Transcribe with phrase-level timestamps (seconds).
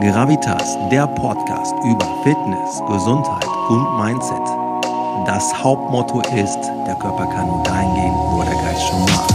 [0.00, 4.42] Gravitas, der Podcast über Fitness, Gesundheit und Mindset.
[5.26, 9.26] Das Hauptmotto ist, der Körper kann nur dahin gehen, wo der Geist schon war.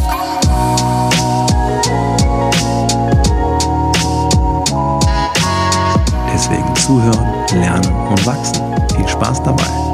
[6.32, 8.62] Deswegen zuhören, lernen und wachsen.
[8.96, 9.91] Viel Spaß dabei.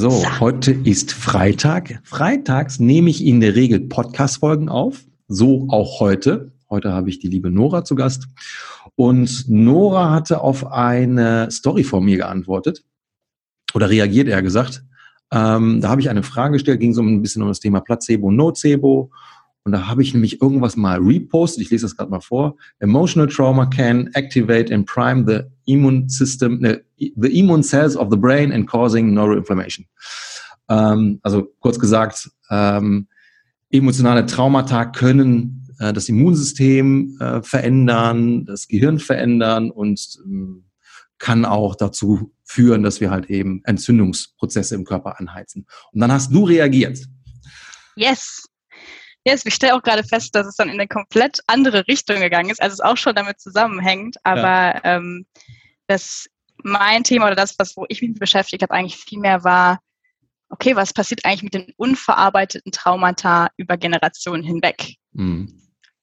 [0.00, 2.00] So, heute ist Freitag.
[2.04, 5.04] Freitags nehme ich in der Regel Podcast-Folgen auf.
[5.28, 6.52] So auch heute.
[6.70, 8.26] Heute habe ich die liebe Nora zu Gast.
[8.96, 12.82] Und Nora hatte auf eine Story von mir geantwortet.
[13.74, 14.82] Oder reagiert eher gesagt.
[15.32, 18.30] Ähm, da habe ich eine Frage gestellt, ging so ein bisschen um das Thema Placebo,
[18.30, 19.10] Nocebo.
[19.64, 21.62] Und da habe ich nämlich irgendwas mal repostet.
[21.62, 22.56] Ich lese das gerade mal vor.
[22.78, 26.80] Emotional trauma can activate and prime the immune system, ne,
[27.16, 29.86] the immune cells of the brain and causing neuroinflammation.
[30.68, 33.08] Ähm, also kurz gesagt, ähm,
[33.70, 40.64] emotionale Traumata können äh, das Immunsystem äh, verändern, das Gehirn verändern und ähm,
[41.18, 45.66] kann auch dazu führen, dass wir halt eben Entzündungsprozesse im Körper anheizen.
[45.92, 46.98] Und dann hast du reagiert.
[47.94, 48.44] Yes.
[49.26, 52.48] Yes, ich stelle auch gerade fest, dass es dann in eine komplett andere Richtung gegangen
[52.48, 54.16] ist, also es auch schon damit zusammenhängt.
[54.24, 54.80] Aber ja.
[54.84, 55.26] ähm,
[55.88, 56.26] das
[56.62, 59.80] mein Thema oder das, was wo ich mich beschäftigt habe, eigentlich viel mehr war,
[60.50, 64.96] okay, was passiert eigentlich mit den unverarbeiteten Traumata über Generationen hinweg?
[65.12, 65.60] Mhm.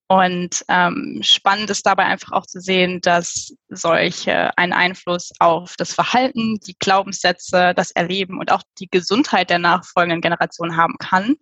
[0.10, 5.94] Und ähm, spannend ist dabei einfach auch zu sehen, dass solche einen Einfluss auf das
[5.94, 11.36] Verhalten, die Glaubenssätze, das Erleben und auch die Gesundheit der nachfolgenden Generation haben kann.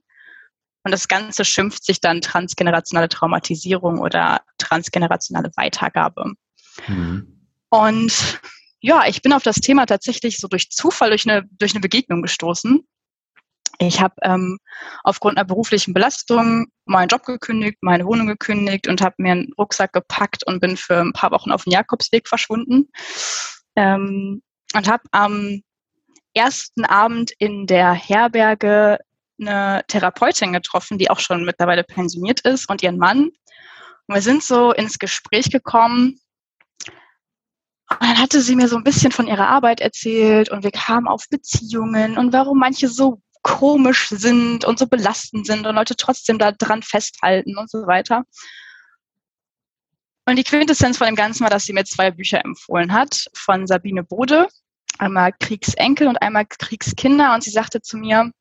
[0.83, 6.33] Und das Ganze schimpft sich dann transgenerationale Traumatisierung oder transgenerationale Weitergabe.
[6.87, 7.47] Mhm.
[7.69, 8.39] Und
[8.85, 12.21] ja, ich bin auf das Thema tatsächlich so durch Zufall, durch eine, durch eine Begegnung
[12.21, 12.87] gestoßen.
[13.79, 14.59] Ich habe ähm,
[15.03, 19.91] aufgrund einer beruflichen Belastung meinen Job gekündigt, meine Wohnung gekündigt und habe mir einen Rucksack
[19.91, 22.87] gepackt und bin für ein paar Wochen auf den Jakobsweg verschwunden.
[23.75, 24.43] Ähm,
[24.75, 25.61] und habe am
[26.35, 28.99] ersten Abend in der Herberge
[29.41, 33.31] eine Therapeutin getroffen, die auch schon mittlerweile pensioniert ist und ihren Mann.
[34.05, 36.19] Und wir sind so ins Gespräch gekommen
[37.89, 41.07] und dann hatte sie mir so ein bisschen von ihrer Arbeit erzählt und wir kamen
[41.07, 46.39] auf Beziehungen und warum manche so komisch sind und so belastend sind und Leute trotzdem
[46.39, 48.23] da dran festhalten und so weiter.
[50.27, 53.67] Und die Quintessenz von dem Ganzen war, dass sie mir zwei Bücher empfohlen hat von
[53.67, 54.47] Sabine Bode,
[54.97, 57.35] einmal Kriegsenkel und einmal Kriegskinder.
[57.35, 58.31] Und sie sagte zu mir,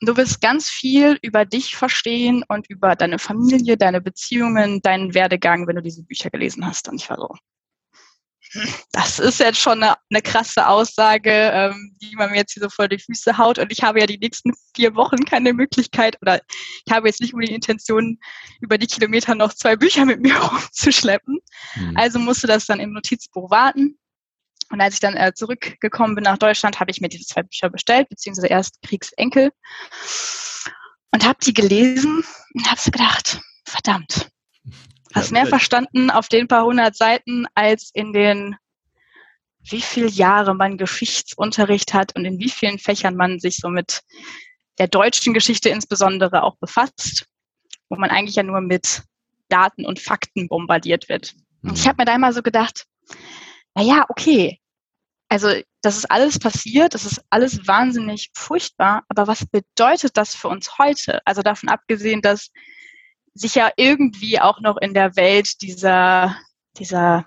[0.00, 5.66] du wirst ganz viel über dich verstehen und über deine Familie, deine Beziehungen, deinen Werdegang,
[5.66, 6.88] wenn du diese Bücher gelesen hast.
[6.88, 7.34] Und ich war so,
[8.92, 12.68] das ist jetzt schon eine, eine krasse Aussage, ähm, die man mir jetzt hier so
[12.68, 13.58] voll die Füße haut.
[13.58, 16.40] Und ich habe ja die nächsten vier Wochen keine Möglichkeit oder
[16.84, 18.18] ich habe jetzt nicht nur die Intention,
[18.60, 21.38] über die Kilometer noch zwei Bücher mit mir rumzuschleppen.
[21.74, 21.96] Mhm.
[21.96, 23.98] Also musste das dann im Notizbuch warten.
[24.70, 27.70] Und als ich dann äh, zurückgekommen bin nach Deutschland, habe ich mir diese zwei Bücher
[27.70, 29.52] bestellt, beziehungsweise erst Kriegsenkel.
[31.12, 32.24] Und habe die gelesen
[32.54, 34.28] und habe so gedacht, verdammt,
[35.16, 38.56] Hast mehr verstanden auf den paar hundert Seiten als in den
[39.68, 44.02] wie viele Jahre man Geschichtsunterricht hat und in wie vielen Fächern man sich so mit
[44.78, 47.26] der deutschen Geschichte insbesondere auch befasst,
[47.88, 49.02] wo man eigentlich ja nur mit
[49.48, 51.34] Daten und Fakten bombardiert wird.
[51.62, 51.88] Und ich mhm.
[51.88, 52.84] habe mir da immer so gedacht,
[53.74, 54.60] na ja, okay,
[55.28, 55.48] also
[55.82, 60.78] das ist alles passiert, das ist alles wahnsinnig furchtbar, aber was bedeutet das für uns
[60.78, 61.20] heute?
[61.24, 62.50] Also davon abgesehen, dass
[63.36, 66.36] sich ja irgendwie auch noch in der Welt dieser,
[66.78, 67.26] dieser,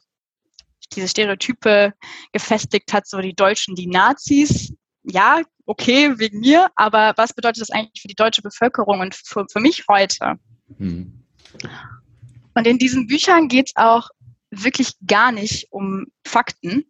[0.94, 1.94] diese Stereotype
[2.32, 4.74] gefestigt hat, so die Deutschen, die Nazis.
[5.04, 9.46] Ja, okay, wegen mir, aber was bedeutet das eigentlich für die deutsche Bevölkerung und für,
[9.52, 10.36] für mich heute?
[10.78, 11.24] Mhm.
[12.56, 14.10] Und in diesen Büchern geht es auch
[14.52, 16.86] wirklich gar nicht um Fakten.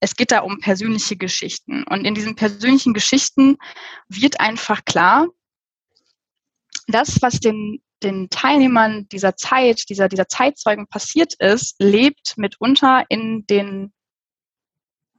[0.00, 1.84] Es geht da um persönliche Geschichten.
[1.84, 3.56] Und in diesen persönlichen Geschichten
[4.08, 5.28] wird einfach klar,
[6.88, 13.46] das, was den den Teilnehmern dieser Zeit, dieser, dieser Zeitzeugen passiert ist, lebt mitunter in
[13.46, 13.92] den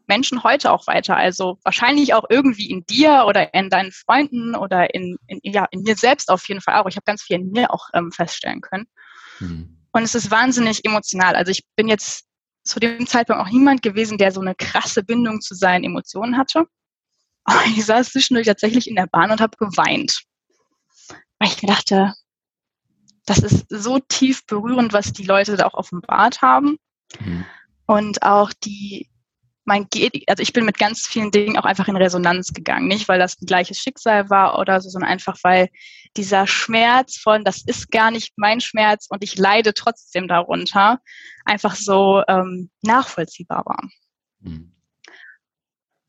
[0.07, 1.15] Menschen heute auch weiter.
[1.15, 5.81] Also wahrscheinlich auch irgendwie in dir oder in deinen Freunden oder in, in ja, in
[5.83, 6.87] mir selbst auf jeden Fall auch.
[6.87, 8.85] Ich habe ganz viel in mir auch ähm, feststellen können.
[9.39, 9.77] Mhm.
[9.91, 11.35] Und es ist wahnsinnig emotional.
[11.35, 12.25] Also ich bin jetzt
[12.63, 16.65] zu dem Zeitpunkt auch niemand gewesen, der so eine krasse Bindung zu seinen Emotionen hatte.
[17.43, 20.23] Aber ich saß zwischendurch tatsächlich in der Bahn und habe geweint.
[21.39, 22.13] Weil ich mir dachte,
[23.25, 26.77] das ist so tief berührend, was die Leute da auch offenbart haben.
[27.19, 27.45] Mhm.
[27.85, 29.09] Und auch die,
[29.65, 29.87] mein
[30.27, 32.87] also ich bin mit ganz vielen Dingen auch einfach in Resonanz gegangen.
[32.87, 35.69] Nicht, weil das ein gleiches Schicksal war oder so, sondern einfach, weil
[36.17, 40.99] dieser Schmerz von, das ist gar nicht mein Schmerz und ich leide trotzdem darunter,
[41.45, 43.87] einfach so ähm, nachvollziehbar war.
[44.39, 44.73] Mhm.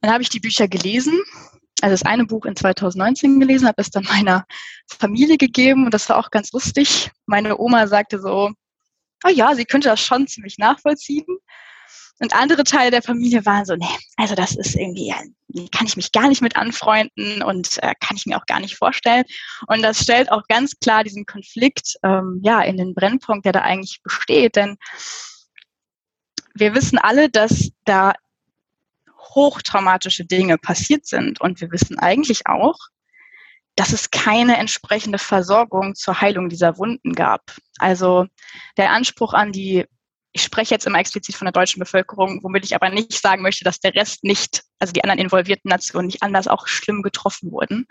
[0.01, 1.19] Dann habe ich die Bücher gelesen
[1.85, 4.47] also das eine Buch in 2019 gelesen, habe es dann meiner
[4.89, 7.11] Familie gegeben und das war auch ganz lustig.
[7.27, 8.51] Meine Oma sagte so,
[9.23, 11.27] oh ja, sie könnte das schon ziemlich nachvollziehen.
[12.21, 15.13] Und andere Teile der Familie waren so, nee, also das ist irgendwie,
[15.73, 18.77] kann ich mich gar nicht mit anfreunden und äh, kann ich mir auch gar nicht
[18.77, 19.25] vorstellen.
[19.67, 23.61] Und das stellt auch ganz klar diesen Konflikt ähm, ja in den Brennpunkt, der da
[23.61, 24.57] eigentlich besteht.
[24.57, 24.79] Denn
[26.55, 28.15] wir wissen alle, dass da
[29.35, 31.41] hochtraumatische Dinge passiert sind.
[31.41, 32.79] Und wir wissen eigentlich auch,
[33.77, 37.43] dass es keine entsprechende Versorgung zur Heilung dieser Wunden gab.
[37.79, 38.27] Also
[38.77, 39.85] der Anspruch an die,
[40.33, 43.65] ich spreche jetzt immer explizit von der deutschen Bevölkerung, womit ich aber nicht sagen möchte,
[43.65, 47.87] dass der Rest nicht, also die anderen involvierten Nationen nicht anders auch schlimm getroffen wurden.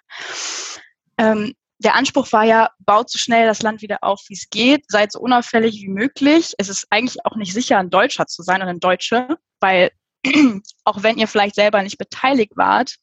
[1.17, 4.85] Ähm, der Anspruch war ja, baut so schnell das Land wieder auf, wie es geht,
[4.87, 6.53] seid so unauffällig wie möglich.
[6.57, 9.91] Es ist eigentlich auch nicht sicher, ein Deutscher zu sein oder ein Deutsche, weil
[10.83, 12.95] auch wenn ihr vielleicht selber nicht beteiligt wart,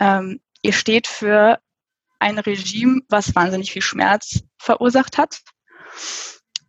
[0.00, 1.58] ähm, ihr steht für
[2.18, 5.40] ein Regime, was wahnsinnig viel Schmerz verursacht hat.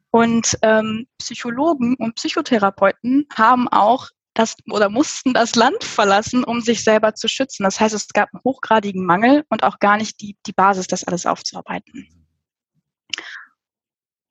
[0.09, 6.83] Und ähm, Psychologen und Psychotherapeuten haben auch das oder mussten das Land verlassen, um sich
[6.83, 7.63] selber zu schützen.
[7.63, 11.03] Das heißt, es gab einen hochgradigen Mangel und auch gar nicht die, die Basis, das
[11.03, 12.07] alles aufzuarbeiten.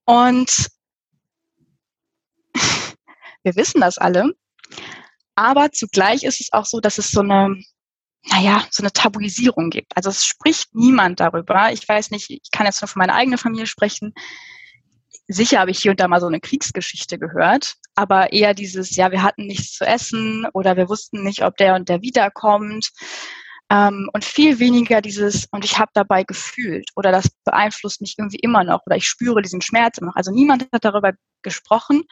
[0.04, 0.68] Und
[3.44, 4.34] wir wissen das alle,
[5.34, 7.56] aber zugleich ist es auch so, dass es so eine,
[8.24, 9.96] naja, so eine Tabuisierung gibt.
[9.96, 11.72] Also es spricht niemand darüber.
[11.72, 14.14] Ich weiß nicht, ich kann jetzt nur von meiner eigenen Familie sprechen.
[15.28, 19.10] Sicher habe ich hier und da mal so eine Kriegsgeschichte gehört, aber eher dieses, ja,
[19.12, 22.90] wir hatten nichts zu essen oder wir wussten nicht, ob der und der wiederkommt.
[23.70, 28.40] Ähm, und viel weniger dieses, und ich habe dabei gefühlt oder das beeinflusst mich irgendwie
[28.40, 30.16] immer noch oder ich spüre diesen Schmerz immer noch.
[30.16, 31.12] Also niemand hat darüber
[31.42, 32.02] gesprochen,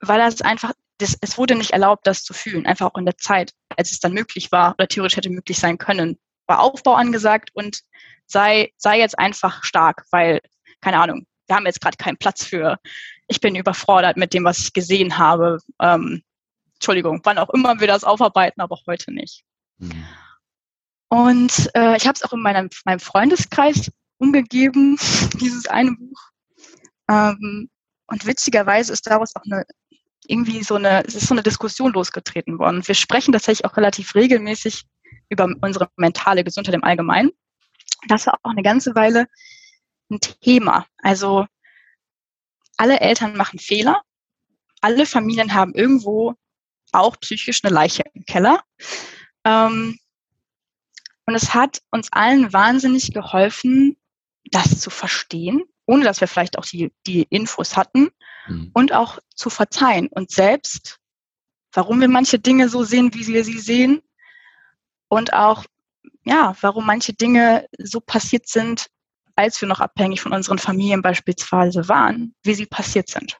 [0.00, 3.18] weil das einfach das, es wurde nicht erlaubt, das zu fühlen, einfach auch in der
[3.18, 6.18] Zeit, als es dann möglich war oder theoretisch hätte möglich sein können.
[6.46, 7.80] War Aufbau angesagt und
[8.26, 10.40] sei, sei jetzt einfach stark, weil,
[10.80, 12.78] keine Ahnung, wir haben jetzt gerade keinen Platz für,
[13.28, 15.58] ich bin überfordert mit dem, was ich gesehen habe.
[15.80, 16.22] Ähm,
[16.74, 19.44] Entschuldigung, wann auch immer wir das aufarbeiten, aber heute nicht.
[19.78, 20.04] Mhm.
[21.08, 24.98] Und äh, ich habe es auch in meinem, meinem Freundeskreis umgegeben,
[25.40, 26.20] dieses eine Buch.
[27.08, 27.70] Ähm,
[28.08, 29.64] und witzigerweise ist daraus auch eine
[30.28, 32.86] irgendwie so eine, es ist so eine Diskussion losgetreten worden.
[32.86, 34.84] Wir sprechen tatsächlich auch relativ regelmäßig
[35.28, 37.30] über unsere mentale Gesundheit im Allgemeinen.
[38.08, 39.26] Das war auch eine ganze Weile
[40.10, 40.86] ein Thema.
[40.98, 41.46] Also
[42.76, 44.02] alle Eltern machen Fehler.
[44.80, 46.34] Alle Familien haben irgendwo
[46.92, 48.62] auch psychisch eine Leiche im Keller.
[49.44, 49.98] Ähm,
[51.26, 53.96] und es hat uns allen wahnsinnig geholfen,
[54.44, 58.10] das zu verstehen, ohne dass wir vielleicht auch die, die Infos hatten
[58.48, 58.70] mhm.
[58.74, 60.98] und auch zu verzeihen und selbst,
[61.72, 64.02] warum wir manche Dinge so sehen, wie wir sie sehen
[65.08, 65.64] und auch,
[66.24, 68.86] ja, warum manche Dinge so passiert sind,
[69.36, 73.38] als wir noch abhängig von unseren Familien beispielsweise waren, wie sie passiert sind.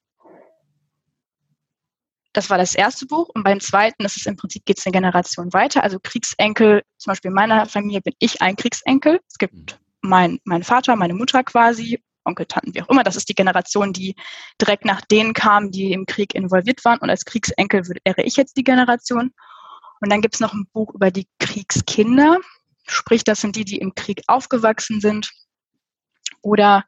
[2.36, 3.30] Das war das erste Buch.
[3.30, 5.82] Und beim zweiten ist es im Prinzip, geht es eine Generation weiter.
[5.82, 9.20] Also Kriegsenkel, zum Beispiel in meiner Familie bin ich ein Kriegsenkel.
[9.26, 10.10] Es gibt mhm.
[10.10, 13.02] mein, mein Vater, meine Mutter quasi Onkel, Tanten, wie auch immer.
[13.02, 14.14] Das ist die Generation, die
[14.60, 16.98] direkt nach denen kam, die im Krieg involviert waren.
[16.98, 19.32] Und als Kriegsenkel wäre ich jetzt die Generation.
[20.00, 22.38] Und dann gibt es noch ein Buch über die Kriegskinder.
[22.86, 25.32] Sprich, das sind die, die im Krieg aufgewachsen sind
[26.42, 26.84] oder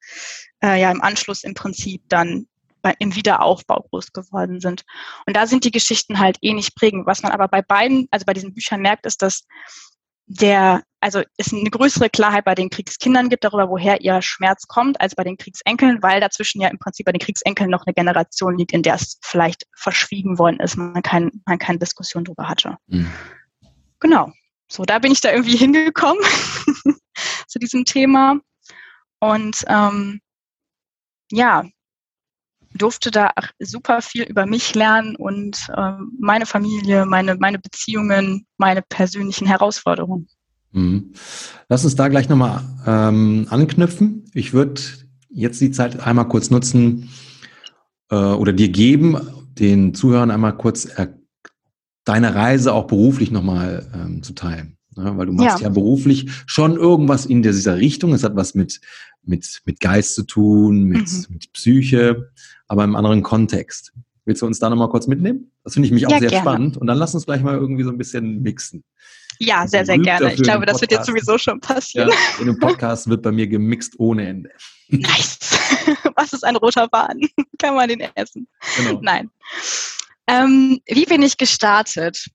[0.62, 2.46] äh, ja im Anschluss im Prinzip dann
[2.82, 4.84] bei, im Wiederaufbau groß geworden sind.
[5.26, 7.06] Und da sind die Geschichten halt nicht prägend.
[7.06, 9.44] Was man aber bei beiden, also bei diesen Büchern merkt, ist, dass
[10.26, 15.00] der, also es eine größere Klarheit bei den Kriegskindern gibt darüber, woher ihr Schmerz kommt,
[15.00, 18.58] als bei den Kriegsenkeln, weil dazwischen ja im Prinzip bei den Kriegsenkeln noch eine Generation
[18.58, 22.76] liegt, in der es vielleicht verschwiegen worden ist, man, kein, man keine Diskussion darüber hatte.
[22.88, 23.10] Mhm.
[24.00, 24.32] Genau.
[24.70, 26.22] So, da bin ich da irgendwie hingekommen
[27.46, 28.40] zu diesem Thema.
[29.20, 30.20] Und ähm,
[31.30, 31.64] ja,
[32.72, 38.82] durfte da super viel über mich lernen und äh, meine Familie, meine, meine Beziehungen, meine
[38.82, 40.28] persönlichen Herausforderungen.
[40.72, 41.12] Mhm.
[41.68, 44.24] Lass uns da gleich nochmal ähm, anknüpfen.
[44.34, 44.80] Ich würde
[45.30, 47.08] jetzt die Zeit einmal kurz nutzen
[48.10, 49.16] äh, oder dir geben,
[49.58, 51.08] den Zuhörern einmal kurz äh,
[52.04, 54.76] deine Reise auch beruflich nochmal ähm, zu teilen.
[54.96, 55.66] Ja, weil du machst ja.
[55.66, 55.68] ja.
[55.68, 58.12] beruflich schon irgendwas in dieser Richtung.
[58.14, 58.80] Es hat was mit,
[59.22, 61.26] mit, mit Geist zu tun, mit, mhm.
[61.30, 62.30] mit Psyche
[62.68, 63.92] aber im anderen Kontext.
[64.24, 65.50] Willst du uns da nochmal kurz mitnehmen?
[65.64, 66.42] Das finde ich mich auch ja, sehr gerne.
[66.42, 66.76] spannend.
[66.76, 68.84] Und dann lass uns gleich mal irgendwie so ein bisschen mixen.
[69.38, 70.34] Ja, sehr, sehr gerne.
[70.34, 72.08] Ich glaube, das wird jetzt sowieso schon passieren.
[72.08, 74.50] Ja, in einem Podcast wird bei mir gemixt ohne Ende.
[74.88, 75.58] Nice.
[76.16, 77.28] Was ist ein roter Faden?
[77.58, 78.48] Kann man den essen?
[78.76, 79.00] Genau.
[79.02, 79.30] Nein.
[80.26, 82.28] Ähm, wie bin ich gestartet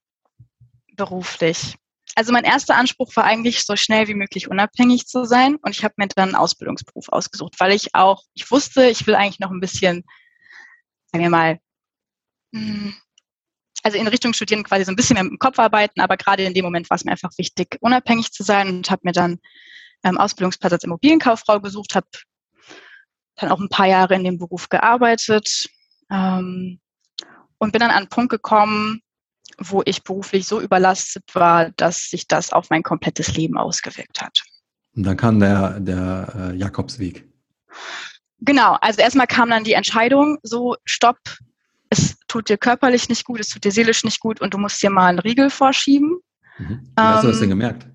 [0.95, 1.75] beruflich?
[2.15, 5.83] Also mein erster Anspruch war eigentlich so schnell wie möglich unabhängig zu sein und ich
[5.83, 9.49] habe mir dann einen Ausbildungsberuf ausgesucht, weil ich auch, ich wusste, ich will eigentlich noch
[9.49, 10.03] ein bisschen,
[11.11, 11.59] sagen wir mal,
[12.53, 12.93] hm,
[13.83, 16.43] also in Richtung Studieren quasi so ein bisschen mehr mit dem Kopf arbeiten, aber gerade
[16.43, 19.39] in dem Moment war es mir einfach wichtig, unabhängig zu sein und habe mir dann
[20.03, 22.07] ähm, Ausbildungsplatz als Immobilienkauffrau gesucht, habe
[23.35, 25.67] dann auch ein paar Jahre in dem Beruf gearbeitet
[26.09, 26.79] ähm,
[27.57, 29.01] und bin dann an einen Punkt gekommen,
[29.57, 34.41] wo ich beruflich so überlastet war, dass sich das auf mein komplettes Leben ausgewirkt hat.
[34.95, 37.27] Und dann kam der, der äh, Jakobsweg.
[38.39, 41.17] Genau, also erstmal kam dann die Entscheidung, so stopp,
[42.33, 44.89] tut dir körperlich nicht gut, es tut dir seelisch nicht gut und du musst dir
[44.89, 46.17] mal einen Riegel vorschieben.
[46.57, 46.91] Mhm.
[46.95, 47.85] Wie hast du das denn ähm, gemerkt?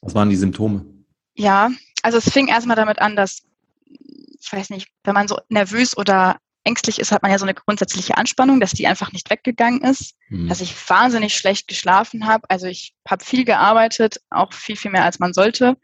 [0.00, 0.86] Was waren die Symptome?
[1.34, 1.70] Ja,
[2.02, 3.42] also es fing erstmal damit an, dass,
[3.84, 7.54] ich weiß nicht, wenn man so nervös oder ängstlich ist, hat man ja so eine
[7.54, 10.48] grundsätzliche Anspannung, dass die einfach nicht weggegangen ist, mhm.
[10.48, 12.48] dass ich wahnsinnig schlecht geschlafen habe.
[12.48, 15.76] Also ich habe viel gearbeitet, auch viel, viel mehr als man sollte.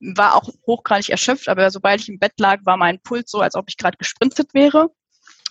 [0.00, 3.54] War auch hochgradig erschöpft, aber sobald ich im Bett lag, war mein Puls so, als
[3.54, 4.90] ob ich gerade gesprintet wäre.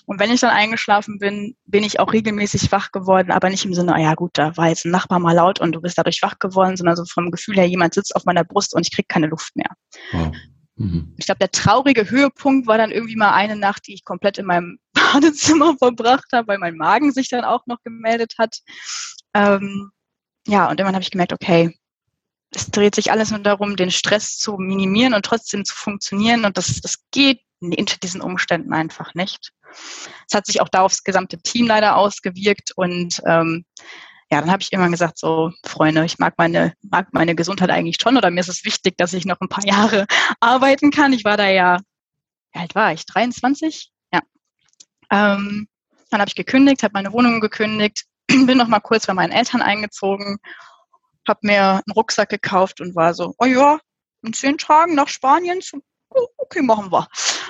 [0.05, 3.73] Und wenn ich dann eingeschlafen bin, bin ich auch regelmäßig wach geworden, aber nicht im
[3.73, 6.21] Sinne, ah ja gut, da war jetzt ein Nachbar mal laut und du bist dadurch
[6.21, 9.07] wach geworden, sondern so vom Gefühl her, jemand sitzt auf meiner Brust und ich kriege
[9.07, 9.69] keine Luft mehr.
[10.11, 10.35] Wow.
[10.77, 11.13] Mhm.
[11.17, 14.45] Ich glaube, der traurige Höhepunkt war dann irgendwie mal eine Nacht, die ich komplett in
[14.45, 18.59] meinem Badezimmer verbracht habe, weil mein Magen sich dann auch noch gemeldet hat.
[19.33, 19.91] Ähm,
[20.47, 21.75] ja, und irgendwann habe ich gemerkt, okay,
[22.51, 26.45] es dreht sich alles nur darum, den Stress zu minimieren und trotzdem zu funktionieren.
[26.45, 29.51] Und das, das geht unter diesen Umständen einfach nicht.
[30.27, 33.65] Es hat sich auch da aufs gesamte Team leider ausgewirkt und ähm,
[34.31, 37.97] ja, dann habe ich immer gesagt, so Freunde, ich mag meine, mag meine Gesundheit eigentlich
[38.01, 40.07] schon oder mir ist es wichtig, dass ich noch ein paar Jahre
[40.39, 41.13] arbeiten kann.
[41.13, 41.79] Ich war da ja,
[42.53, 43.05] wie alt war ich?
[43.05, 43.91] 23?
[44.11, 44.21] Ja.
[45.11, 45.67] Ähm,
[46.09, 49.61] dann habe ich gekündigt, habe meine Wohnung gekündigt, bin noch mal kurz bei meinen Eltern
[49.61, 50.37] eingezogen,
[51.27, 53.79] habe mir einen Rucksack gekauft und war so, oh ja,
[54.23, 55.81] in zehn Tagen nach Spanien zu
[56.37, 57.07] okay, machen wir.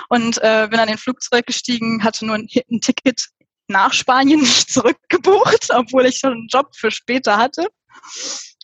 [0.08, 3.28] Und äh, bin dann in den Flugzeug gestiegen, hatte nur ein, ein Ticket
[3.68, 7.66] nach Spanien nicht zurückgebucht, obwohl ich schon einen Job für später hatte.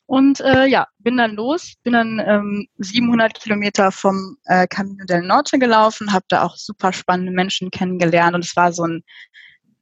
[0.06, 5.22] Und äh, ja, bin dann los, bin dann ähm, 700 Kilometer vom äh, Camino del
[5.22, 9.02] Norte gelaufen, habe da auch super spannende Menschen kennengelernt und es war so ein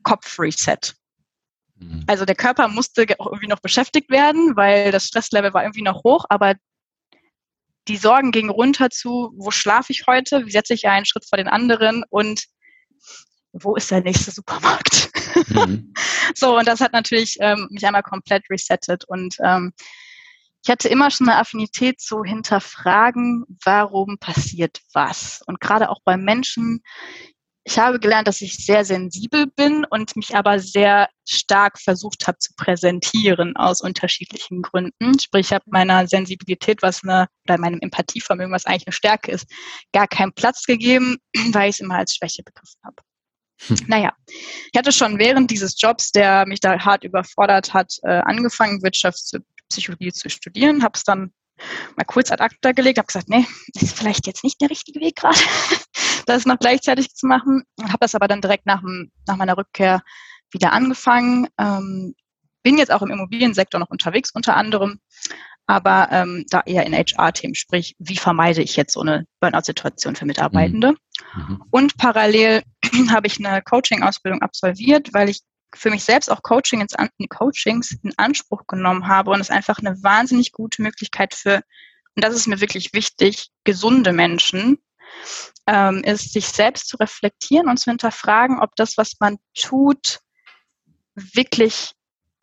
[0.04, 0.94] Kopf-Reset.
[1.76, 2.04] Mhm.
[2.06, 6.04] Also der Körper musste auch irgendwie noch beschäftigt werden, weil das Stresslevel war irgendwie noch
[6.04, 6.54] hoch, aber
[7.90, 11.38] die Sorgen gingen runter zu, wo schlafe ich heute, wie setze ich einen Schritt vor
[11.38, 12.44] den anderen und
[13.52, 15.10] wo ist der nächste Supermarkt?
[15.48, 15.92] Mhm.
[16.36, 19.04] so, und das hat natürlich ähm, mich einmal komplett resettet.
[19.08, 19.72] Und ähm,
[20.62, 25.42] ich hatte immer schon eine Affinität zu hinterfragen, warum passiert was.
[25.46, 26.84] Und gerade auch bei Menschen,
[27.64, 32.38] ich habe gelernt, dass ich sehr sensibel bin und mich aber sehr stark versucht habe
[32.38, 35.18] zu präsentieren aus unterschiedlichen Gründen.
[35.18, 39.46] Sprich, ich habe meiner Sensibilität, was eine, oder meinem Empathievermögen, was eigentlich eine Stärke ist,
[39.92, 41.18] gar keinen Platz gegeben,
[41.52, 42.96] weil ich es immer als Schwäche begriffen habe.
[43.66, 43.76] Hm.
[43.88, 48.82] Naja, ich hatte schon während dieses Jobs, der mich da hart überfordert hat, äh, angefangen,
[48.82, 51.32] Wirtschaftspsychologie zu studieren, habe es dann
[51.96, 55.16] mal kurz ad acta gelegt, habe gesagt, nee, ist vielleicht jetzt nicht der richtige Weg
[55.16, 55.38] gerade,
[56.26, 57.62] das noch gleichzeitig zu machen.
[57.82, 58.82] Habe das aber dann direkt nach,
[59.26, 60.02] nach meiner Rückkehr
[60.52, 61.48] wieder angefangen.
[61.58, 62.14] Ähm,
[62.62, 65.00] bin jetzt auch im Immobiliensektor noch unterwegs unter anderem,
[65.66, 70.26] aber ähm, da eher in HR-Themen, sprich, wie vermeide ich jetzt so eine Burnout-Situation für
[70.26, 70.94] Mitarbeitende.
[71.34, 71.42] Mhm.
[71.42, 71.62] mhm.
[71.70, 72.62] Und parallel
[73.10, 75.40] habe ich eine Coaching-Ausbildung absolviert, weil ich
[75.74, 76.94] für mich selbst auch Coaching ins,
[77.28, 81.62] Coachings in Anspruch genommen habe und es einfach eine wahnsinnig gute Möglichkeit für,
[82.16, 84.78] und das ist mir wirklich wichtig, gesunde Menschen,
[85.66, 90.20] ähm, ist, sich selbst zu reflektieren und zu hinterfragen, ob das, was man tut,
[91.14, 91.92] wirklich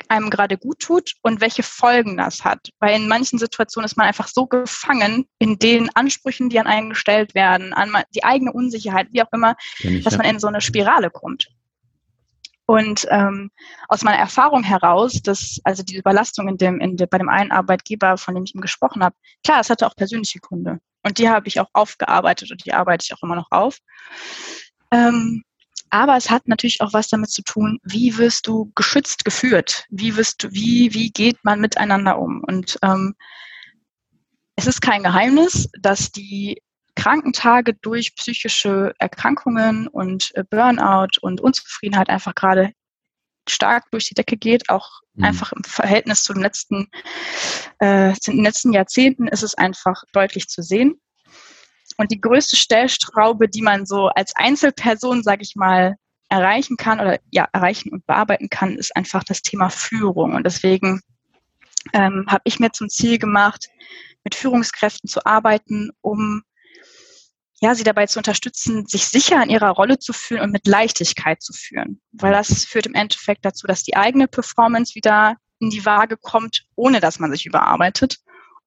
[0.09, 2.69] einem gerade gut tut und welche Folgen das hat.
[2.79, 6.89] Weil in manchen Situationen ist man einfach so gefangen in den Ansprüchen, die an einen
[6.89, 10.61] gestellt werden, an die eigene Unsicherheit, wie auch immer, ich, dass man in so eine
[10.61, 11.47] Spirale kommt.
[12.67, 13.49] Und ähm,
[13.87, 17.51] aus meiner Erfahrung heraus, dass also die Überlastung in dem, in de, bei dem einen
[17.51, 20.79] Arbeitgeber, von dem ich ihm gesprochen habe, klar, es hatte auch persönliche Gründe.
[21.01, 23.77] Und die habe ich auch aufgearbeitet und die arbeite ich auch immer noch auf.
[24.91, 25.43] Ähm,
[25.89, 29.85] aber es hat natürlich auch was damit zu tun, wie wirst du geschützt geführt?
[29.89, 32.43] Wie wirst du, wie, wie geht man miteinander um?
[32.45, 33.15] Und ähm,
[34.57, 36.61] es ist kein Geheimnis, dass die
[36.97, 42.71] Krankentage durch psychische Erkrankungen und äh, Burnout und Unzufriedenheit einfach gerade
[43.47, 45.25] stark durch die Decke geht, auch mhm.
[45.25, 46.87] einfach im Verhältnis zu den letzten,
[47.79, 50.99] äh, zu den letzten Jahrzehnten ist es einfach deutlich zu sehen.
[51.97, 55.95] Und die größte Stellstraube, die man so als Einzelperson, sage ich mal,
[56.29, 60.33] erreichen kann oder ja, erreichen und bearbeiten kann, ist einfach das Thema Führung.
[60.33, 61.01] Und deswegen
[61.93, 63.67] ähm, habe ich mir zum Ziel gemacht,
[64.23, 66.43] mit Führungskräften zu arbeiten, um
[67.59, 71.41] ja, sie dabei zu unterstützen, sich sicher in ihrer Rolle zu fühlen und mit Leichtigkeit
[71.41, 71.99] zu führen.
[72.11, 76.65] Weil das führt im Endeffekt dazu, dass die eigene Performance wieder in die Waage kommt,
[76.75, 78.17] ohne dass man sich überarbeitet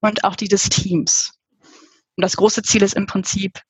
[0.00, 1.32] und auch die des Teams.
[2.16, 3.60] Und das große Ziel ist im Prinzip,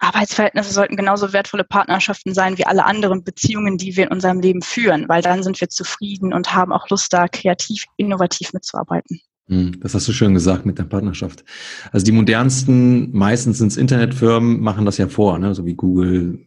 [0.00, 4.62] Arbeitsverhältnisse sollten genauso wertvolle Partnerschaften sein wie alle anderen Beziehungen, die wir in unserem Leben
[4.62, 9.20] führen, weil dann sind wir zufrieden und haben auch Lust, da kreativ, innovativ mitzuarbeiten.
[9.48, 11.44] Hm, das hast du schön gesagt mit der Partnerschaft.
[11.90, 15.54] Also die modernsten, meistens sind es Internetfirmen, machen das ja vor, ne?
[15.54, 16.46] so wie Google,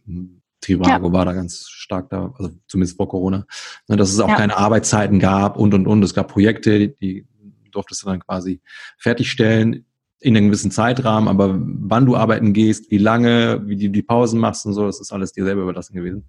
[0.60, 1.12] Trivago ja.
[1.12, 3.44] war da ganz stark da, also zumindest vor Corona,
[3.88, 3.96] ne?
[3.96, 4.36] dass es auch ja.
[4.36, 6.02] keine Arbeitszeiten gab und und und.
[6.04, 7.26] Es gab Projekte, die
[7.72, 8.60] durftest du dann quasi
[8.98, 9.84] fertigstellen
[10.20, 14.38] in einem gewissen Zeitrahmen, aber wann du arbeiten gehst, wie lange, wie du die Pausen
[14.38, 16.28] machst und so, das ist alles dir selber überlassen gewesen.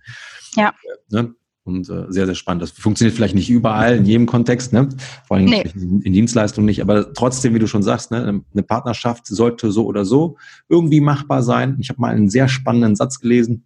[0.56, 0.74] Ja.
[1.10, 1.36] Ne?
[1.65, 2.62] Und äh, sehr, sehr spannend.
[2.62, 4.89] Das funktioniert vielleicht nicht überall, in jedem Kontext, ne?
[5.25, 5.63] vor allem nee.
[5.75, 8.41] in, Dienstleistungen nicht, aber trotzdem, wie du schon sagst, ne?
[8.51, 10.36] eine Partnerschaft sollte so oder so
[10.67, 11.77] irgendwie machbar sein.
[11.79, 13.63] Ich habe mal einen sehr spannenden Satz gelesen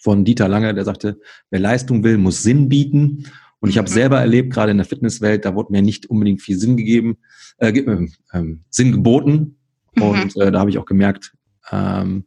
[0.00, 3.26] von Dieter Lange, der sagte, wer Leistung will, muss Sinn bieten.
[3.60, 3.94] Und ich habe mhm.
[3.94, 7.18] selber erlebt, gerade in der Fitnesswelt, da wurde mir nicht unbedingt viel Sinn gegeben,
[7.58, 9.58] äh, äh, äh Sinn geboten.
[9.94, 10.02] Mhm.
[10.02, 11.34] Und äh, da habe ich auch gemerkt,
[11.70, 12.24] ähm,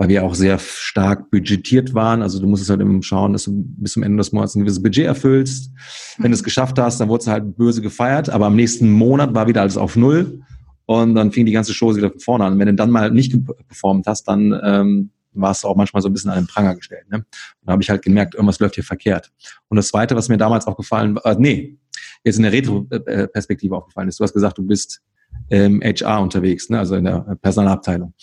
[0.00, 2.22] weil wir auch sehr stark budgetiert waren.
[2.22, 4.82] Also du musstest halt immer schauen, dass du bis zum Ende des Monats ein gewisses
[4.82, 5.74] Budget erfüllst.
[6.16, 6.44] Wenn du es mhm.
[6.44, 9.76] geschafft hast, dann wurde es halt böse gefeiert, aber am nächsten Monat war wieder alles
[9.76, 10.40] auf Null
[10.86, 12.58] und dann fing die ganze Show wieder von vorne an.
[12.58, 13.34] Wenn du dann mal nicht
[13.68, 17.04] performt hast, dann ähm, warst du auch manchmal so ein bisschen an den Pranger gestellt.
[17.10, 17.18] Ne?
[17.18, 17.26] Und
[17.66, 19.30] da habe ich halt gemerkt, irgendwas läuft hier verkehrt.
[19.68, 21.76] Und das Zweite, was mir damals auch gefallen war, äh, nee,
[22.24, 25.02] jetzt in der Retro-Perspektive aufgefallen ist, du hast gesagt, du bist
[25.50, 26.78] im HR unterwegs, ne?
[26.78, 28.14] also in der Personalabteilung.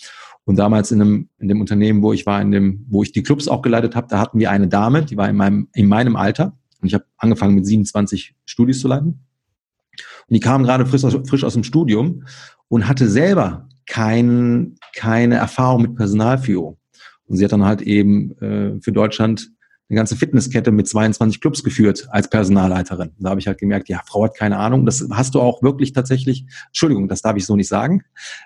[0.48, 3.22] Und damals in, einem, in dem Unternehmen, wo ich war, in dem, wo ich die
[3.22, 6.16] Clubs auch geleitet habe, da hatten wir eine Dame, die war in meinem, in meinem
[6.16, 6.56] Alter.
[6.80, 9.08] Und ich habe angefangen mit 27 Studis zu leiten.
[9.08, 12.24] Und die kam gerade frisch aus, frisch aus dem Studium
[12.68, 16.78] und hatte selber kein, keine Erfahrung mit Personalführung.
[17.26, 19.50] Und sie hat dann halt eben äh, für Deutschland
[19.90, 23.10] eine ganze Fitnesskette mit 22 Clubs geführt als Personalleiterin.
[23.18, 24.86] Da habe ich halt gemerkt, ja, Frau hat keine Ahnung.
[24.86, 28.02] Das hast du auch wirklich tatsächlich, Entschuldigung, das darf ich so nicht sagen,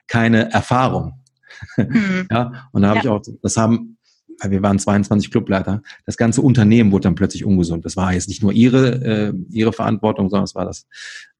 [0.09, 1.22] keine Erfahrung.
[1.77, 2.27] Mhm.
[2.31, 3.05] ja, und da habe ja.
[3.05, 3.99] ich auch, das haben,
[4.41, 7.85] weil wir waren 22 Clubleiter, das ganze Unternehmen wurde dann plötzlich ungesund.
[7.85, 10.87] Das war jetzt nicht nur ihre, äh, ihre Verantwortung, sondern es war das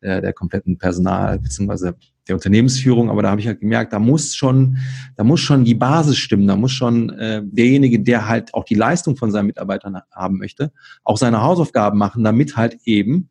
[0.01, 1.97] äh, der kompletten Personal beziehungsweise
[2.29, 3.11] der Unternehmensführung.
[3.11, 4.79] Aber da habe ich halt gemerkt, da muss schon,
[5.17, 8.75] da muss schon die Basis stimmen, da muss schon äh, derjenige, der halt auch die
[8.75, 10.73] Leistung von seinen Mitarbeitern haben möchte,
[11.05, 13.29] auch seine Hausaufgaben machen, damit halt eben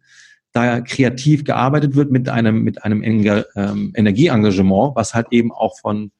[0.54, 6.12] da kreativ gearbeitet wird mit einem, mit einem ähm, Energieengagement, was halt eben auch von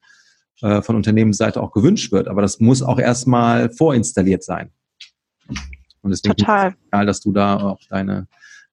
[0.62, 2.28] äh, von Unternehmensseite auch gewünscht wird.
[2.28, 4.70] Aber das muss auch erstmal vorinstalliert sein.
[6.02, 6.68] Und deswegen Total.
[6.68, 8.26] ist es dass du da auch deine,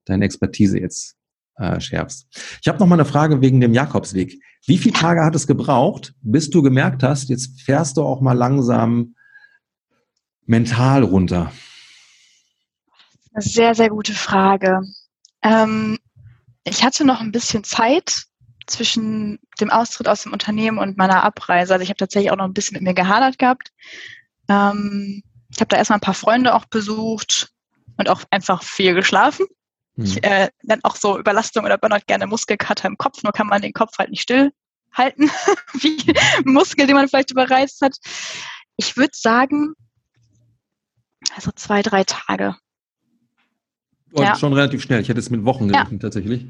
[0.05, 1.15] deine Expertise jetzt
[1.55, 2.27] äh, schärfst.
[2.61, 4.41] Ich habe noch mal eine Frage wegen dem Jakobsweg.
[4.65, 8.33] Wie viele Tage hat es gebraucht, bis du gemerkt hast, jetzt fährst du auch mal
[8.33, 9.15] langsam
[10.45, 11.51] mental runter?
[13.33, 14.81] Eine sehr, sehr gute Frage.
[15.43, 15.97] Ähm,
[16.63, 18.23] ich hatte noch ein bisschen Zeit,
[18.69, 21.73] zwischen dem Austritt aus dem Unternehmen und meiner Abreise.
[21.73, 23.71] Also ich habe tatsächlich auch noch ein bisschen mit mir gehadert gehabt.
[24.47, 27.51] Ähm, ich habe da erstmal ein paar Freunde auch besucht
[27.97, 29.45] und auch einfach viel geschlafen.
[29.95, 30.05] Mhm.
[30.05, 33.61] Ich äh, nenne auch so Überlastung oder Burnout gerne Muskelkater im Kopf, nur kann man
[33.61, 34.51] den Kopf halt nicht still
[34.93, 35.29] halten,
[35.73, 37.97] wie ein Muskel, den man vielleicht überreizt hat.
[38.77, 39.73] Ich würde sagen,
[41.35, 42.55] also zwei, drei Tage.
[44.11, 44.35] Und ja.
[44.35, 45.01] schon relativ schnell.
[45.01, 46.07] Ich hätte es mit Wochen gerechnet ja.
[46.07, 46.45] tatsächlich.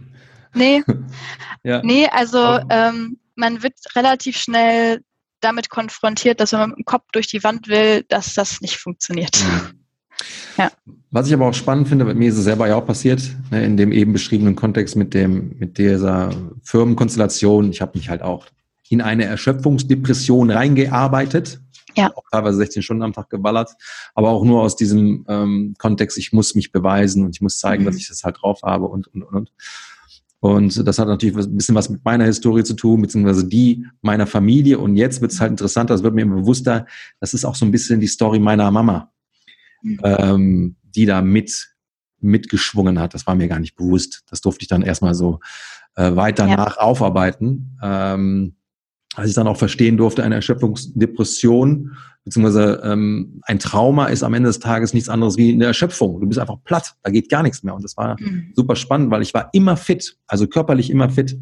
[0.54, 0.84] Nee.
[1.64, 1.82] ja.
[1.84, 5.02] Nee, also ähm, man wird relativ schnell
[5.42, 8.78] damit konfrontiert, dass wenn man mit dem Kopf durch die Wand will, dass das nicht
[8.78, 9.44] funktioniert.
[9.44, 9.80] Mhm.
[10.58, 10.70] Ja.
[11.12, 13.64] Was ich aber auch spannend finde, bei mir ist es selber ja auch passiert, ne,
[13.64, 16.32] in dem eben beschriebenen Kontext mit dem, mit dieser
[16.62, 17.72] Firmenkonstellation.
[17.72, 18.46] Ich habe mich halt auch
[18.90, 21.62] in eine Erschöpfungsdepression reingearbeitet.
[21.96, 22.12] Ja.
[22.16, 23.72] Auch teilweise 16 Stunden am Tag geballert,
[24.14, 27.84] aber auch nur aus diesem ähm, Kontext, ich muss mich beweisen und ich muss zeigen,
[27.84, 27.88] mhm.
[27.88, 29.36] dass ich das halt drauf habe und, und, und.
[29.36, 29.52] Und
[30.42, 34.80] das hat natürlich ein bisschen was mit meiner Historie zu tun, beziehungsweise die meiner Familie.
[34.80, 36.86] Und jetzt wird es halt interessanter, es wird mir immer bewusster,
[37.20, 39.12] das ist auch so ein bisschen die Story meiner Mama,
[39.82, 40.00] mhm.
[40.04, 41.76] ähm, die da mit
[42.22, 43.14] mitgeschwungen hat.
[43.14, 44.24] Das war mir gar nicht bewusst.
[44.30, 45.40] Das durfte ich dann erstmal so
[45.96, 46.56] äh, weiter ja.
[46.56, 47.78] nach aufarbeiten.
[47.82, 48.56] Ähm,
[49.16, 51.92] als ich dann auch verstehen durfte, eine Erschöpfungsdepression
[52.26, 56.20] beziehungsweise ähm, ein Trauma ist am Ende des Tages nichts anderes wie eine Erschöpfung.
[56.20, 57.74] Du bist einfach platt, da geht gar nichts mehr.
[57.74, 58.52] Und das war mhm.
[58.56, 61.40] super spannend, weil ich war immer fit, also körperlich immer fit.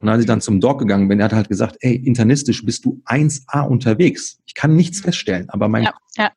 [0.00, 2.84] Und als ich dann zum Doc gegangen bin, er hat halt gesagt, ey, internistisch bist
[2.84, 4.38] du 1A unterwegs.
[4.46, 6.30] Ich kann nichts feststellen, aber mein ja, ja.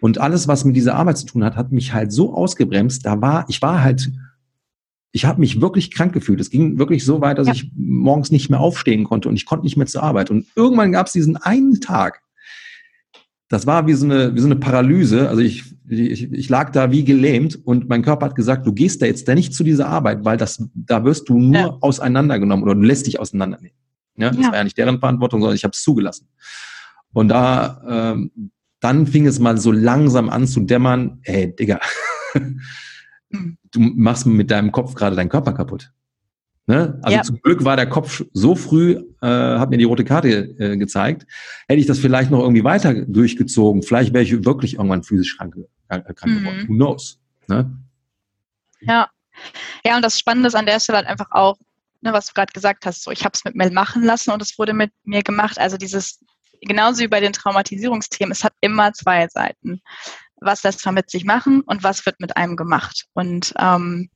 [0.00, 3.04] und alles, was mit dieser Arbeit zu tun hat, hat mich halt so ausgebremst.
[3.04, 4.10] Da war, ich war halt
[5.12, 6.40] ich habe mich wirklich krank gefühlt.
[6.40, 7.52] Es ging wirklich so weit, dass ja.
[7.52, 10.30] ich morgens nicht mehr aufstehen konnte und ich konnte nicht mehr zur Arbeit.
[10.30, 12.22] Und irgendwann gab es diesen einen Tag.
[13.48, 15.28] Das war wie so eine, wie so eine Paralyse.
[15.28, 19.02] Also ich, ich, ich lag da wie gelähmt und mein Körper hat gesagt, du gehst
[19.02, 21.76] da jetzt da nicht zu dieser Arbeit, weil das, da wirst du nur ja.
[21.82, 23.76] auseinandergenommen oder du lässt dich auseinandernehmen.
[24.16, 24.50] Ja, das ja.
[24.50, 26.28] war ja nicht deren Verantwortung, sondern ich habe es zugelassen.
[27.12, 28.30] Und da, ähm,
[28.80, 31.80] dann fing es mal so langsam an zu dämmern, ey, Digga,
[33.32, 35.92] du machst mit deinem Kopf gerade deinen Körper kaputt.
[36.66, 36.98] Ne?
[37.02, 37.22] Also ja.
[37.22, 41.26] zum Glück war der Kopf so früh, äh, hat mir die rote Karte äh, gezeigt.
[41.66, 45.56] Hätte ich das vielleicht noch irgendwie weiter durchgezogen, vielleicht wäre ich wirklich irgendwann physisch krank,
[45.88, 46.38] äh, krank mhm.
[46.38, 46.68] geworden.
[46.68, 47.18] Who knows?
[47.48, 47.76] Ne?
[48.80, 49.10] Ja.
[49.84, 51.56] Ja, und das Spannende ist an der Stelle halt einfach auch,
[52.00, 54.40] ne, was du gerade gesagt hast, so ich habe es mit mir machen lassen und
[54.40, 55.58] es wurde mit mir gemacht.
[55.58, 56.20] Also dieses,
[56.60, 59.80] genauso wie bei den Traumatisierungsthemen, es hat immer zwei Seiten
[60.44, 63.06] was lässt man mit sich machen und was wird mit einem gemacht.
[63.14, 64.10] Und ähm,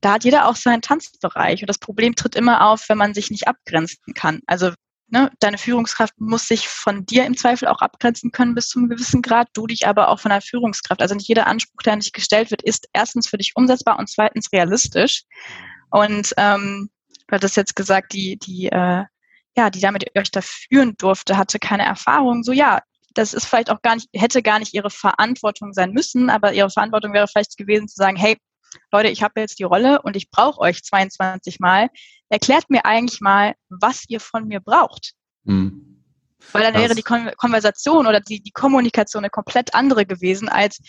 [0.00, 1.62] da hat jeder auch seinen Tanzbereich.
[1.62, 4.40] Und das Problem tritt immer auf, wenn man sich nicht abgrenzen kann.
[4.46, 4.72] Also
[5.12, 8.88] ne, deine Führungskraft muss sich von dir im Zweifel auch abgrenzen können bis zu einem
[8.88, 11.00] gewissen Grad, du dich aber auch von der Führungskraft.
[11.00, 14.08] Also nicht jeder Anspruch, der an dich gestellt wird, ist erstens für dich umsetzbar und
[14.08, 15.22] zweitens realistisch.
[15.90, 16.90] Und ähm,
[17.28, 19.04] du hattest jetzt gesagt, die, die, äh,
[19.56, 22.42] ja, die damit euch da führen durfte, hatte keine Erfahrung.
[22.42, 22.80] So ja,
[23.14, 26.70] das ist vielleicht auch gar nicht, hätte gar nicht ihre Verantwortung sein müssen, aber ihre
[26.70, 28.36] Verantwortung wäre vielleicht gewesen zu sagen, hey,
[28.90, 31.88] Leute, ich habe jetzt die Rolle und ich brauche euch 22 Mal.
[32.28, 35.12] Erklärt mir eigentlich mal, was ihr von mir braucht.
[35.44, 35.92] Mhm.
[36.50, 40.48] Weil dann das wäre die Kon Konversation oder die, die Kommunikation eine komplett andere gewesen,
[40.48, 40.80] als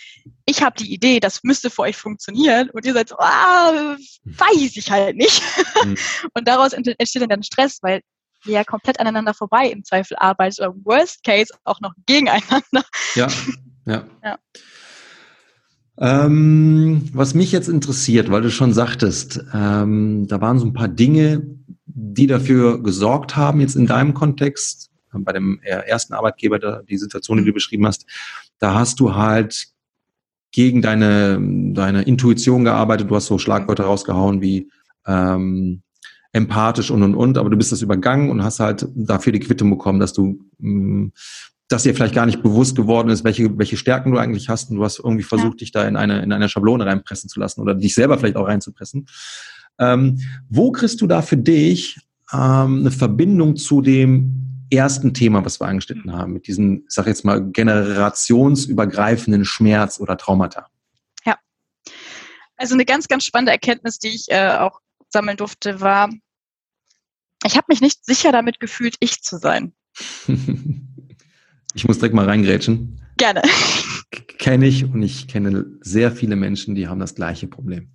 [0.46, 4.76] ich habe die Idee, das müsste für euch funktionieren und ihr seid so, ah, weiß
[4.76, 5.44] ich halt nicht.
[5.84, 5.98] Mhm.
[6.34, 8.02] Und daraus entsteht dann Stress, weil
[8.46, 12.84] ja komplett aneinander vorbei im Zweifel arbeitet oder worst case auch noch gegeneinander.
[13.16, 13.28] Ja,
[13.86, 14.04] ja.
[14.24, 14.38] ja.
[15.98, 20.88] Ähm, was mich jetzt interessiert, weil du schon sagtest, ähm, da waren so ein paar
[20.88, 21.44] Dinge,
[21.86, 27.46] die dafür gesorgt haben, jetzt in deinem Kontext, bei dem ersten Arbeitgeber, die Situation, die
[27.46, 28.08] du beschrieben hast,
[28.58, 29.68] da hast du halt
[30.52, 31.40] gegen deine,
[31.74, 34.72] deine Intuition gearbeitet, du hast so Schlagwörter rausgehauen wie
[35.06, 35.84] ähm,
[36.34, 39.70] empathisch und und und, aber du bist das übergangen und hast halt dafür die Quittung
[39.70, 41.12] bekommen, dass du, mh, mm,
[41.70, 44.76] dass dir vielleicht gar nicht bewusst geworden ist, welche, welche Stärken du eigentlich hast und
[44.76, 45.60] du hast irgendwie versucht, ja.
[45.60, 48.48] dich da in eine, in eine Schablone reinpressen zu lassen oder dich selber vielleicht auch
[48.48, 49.08] reinzupressen.
[49.80, 50.20] Ähm,
[50.50, 52.00] wo kriegst du da für dich
[52.32, 57.08] ähm, eine Verbindung zu dem ersten Thema, was wir angeschnitten haben, mit diesem, ich sag
[57.08, 60.68] jetzt mal, generationsübergreifenden Schmerz oder Traumata?
[61.26, 61.38] Ja.
[62.58, 64.80] Also eine ganz, ganz spannende Erkenntnis, die ich äh, auch
[65.14, 66.10] sammeln durfte, war,
[67.46, 69.74] ich habe mich nicht sicher damit gefühlt, ich zu sein.
[71.74, 73.02] ich muss direkt mal reingrätschen.
[73.18, 73.42] Gerne.
[74.38, 77.92] Kenne ich und ich kenne sehr viele Menschen, die haben das gleiche Problem.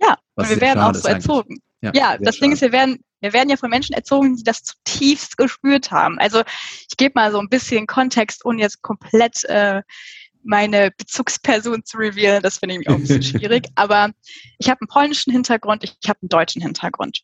[0.00, 1.58] Ja, und wir werden auch so erzogen.
[1.82, 2.44] Ja, ja das schade.
[2.44, 6.18] Ding ist, wir werden, wir werden ja von Menschen erzogen, die das zutiefst gespürt haben.
[6.18, 6.42] Also
[6.88, 9.82] ich gebe mal so ein bisschen Kontext, ohne jetzt komplett äh,
[10.42, 12.42] meine Bezugsperson zu revealen.
[12.42, 13.68] Das finde ich auch ein bisschen schwierig.
[13.74, 14.10] Aber
[14.58, 17.20] ich habe einen polnischen Hintergrund, ich habe einen deutschen Hintergrund.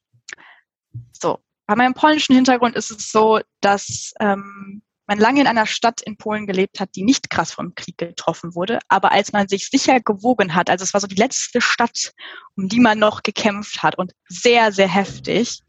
[1.12, 6.00] So, bei meinem polnischen Hintergrund ist es so, dass ähm, man lange in einer Stadt
[6.00, 8.80] in Polen gelebt hat, die nicht krass vom Krieg getroffen wurde.
[8.88, 12.12] Aber als man sich sicher gewogen hat, also es war so die letzte Stadt,
[12.56, 15.62] um die man noch gekämpft hat und sehr, sehr heftig,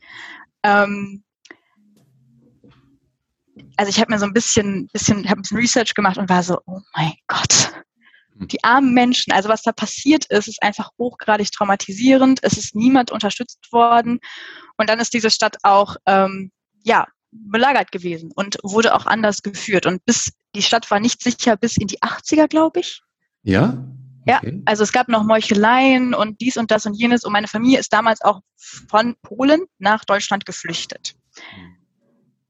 [0.64, 1.24] ähm,
[3.78, 6.44] also ich habe mir so ein bisschen, bisschen, habe ein bisschen Research gemacht und war
[6.44, 7.72] so, oh mein Gott,
[8.38, 8.48] hm.
[8.48, 12.40] die armen Menschen, also was da passiert ist, ist einfach hochgradig traumatisierend.
[12.42, 14.20] Es ist niemand unterstützt worden.
[14.78, 16.52] Und dann ist diese Stadt auch, ähm,
[16.84, 19.86] ja, belagert gewesen und wurde auch anders geführt.
[19.86, 23.02] Und bis, die Stadt war nicht sicher bis in die 80er, glaube ich.
[23.44, 23.86] Ja?
[24.28, 24.56] Okay.
[24.56, 27.24] Ja, also es gab noch Meucheleien und dies und das und jenes.
[27.24, 31.16] Und meine Familie ist damals auch von Polen nach Deutschland geflüchtet.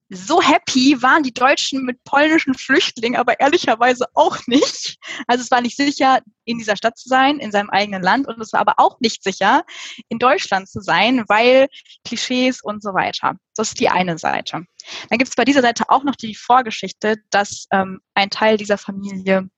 [0.10, 4.98] So happy waren die Deutschen mit polnischen Flüchtlingen, aber ehrlicherweise auch nicht.
[5.28, 8.40] Also es war nicht sicher, in dieser Stadt zu sein, in seinem eigenen Land und
[8.40, 9.66] es war aber auch nicht sicher,
[10.08, 11.68] in Deutschland zu sein, weil
[12.06, 13.36] Klischees und so weiter.
[13.56, 14.64] Das ist die eine Seite.
[15.10, 18.78] Dann gibt es bei dieser Seite auch noch die Vorgeschichte, dass ähm, ein Teil dieser
[18.78, 19.50] Familie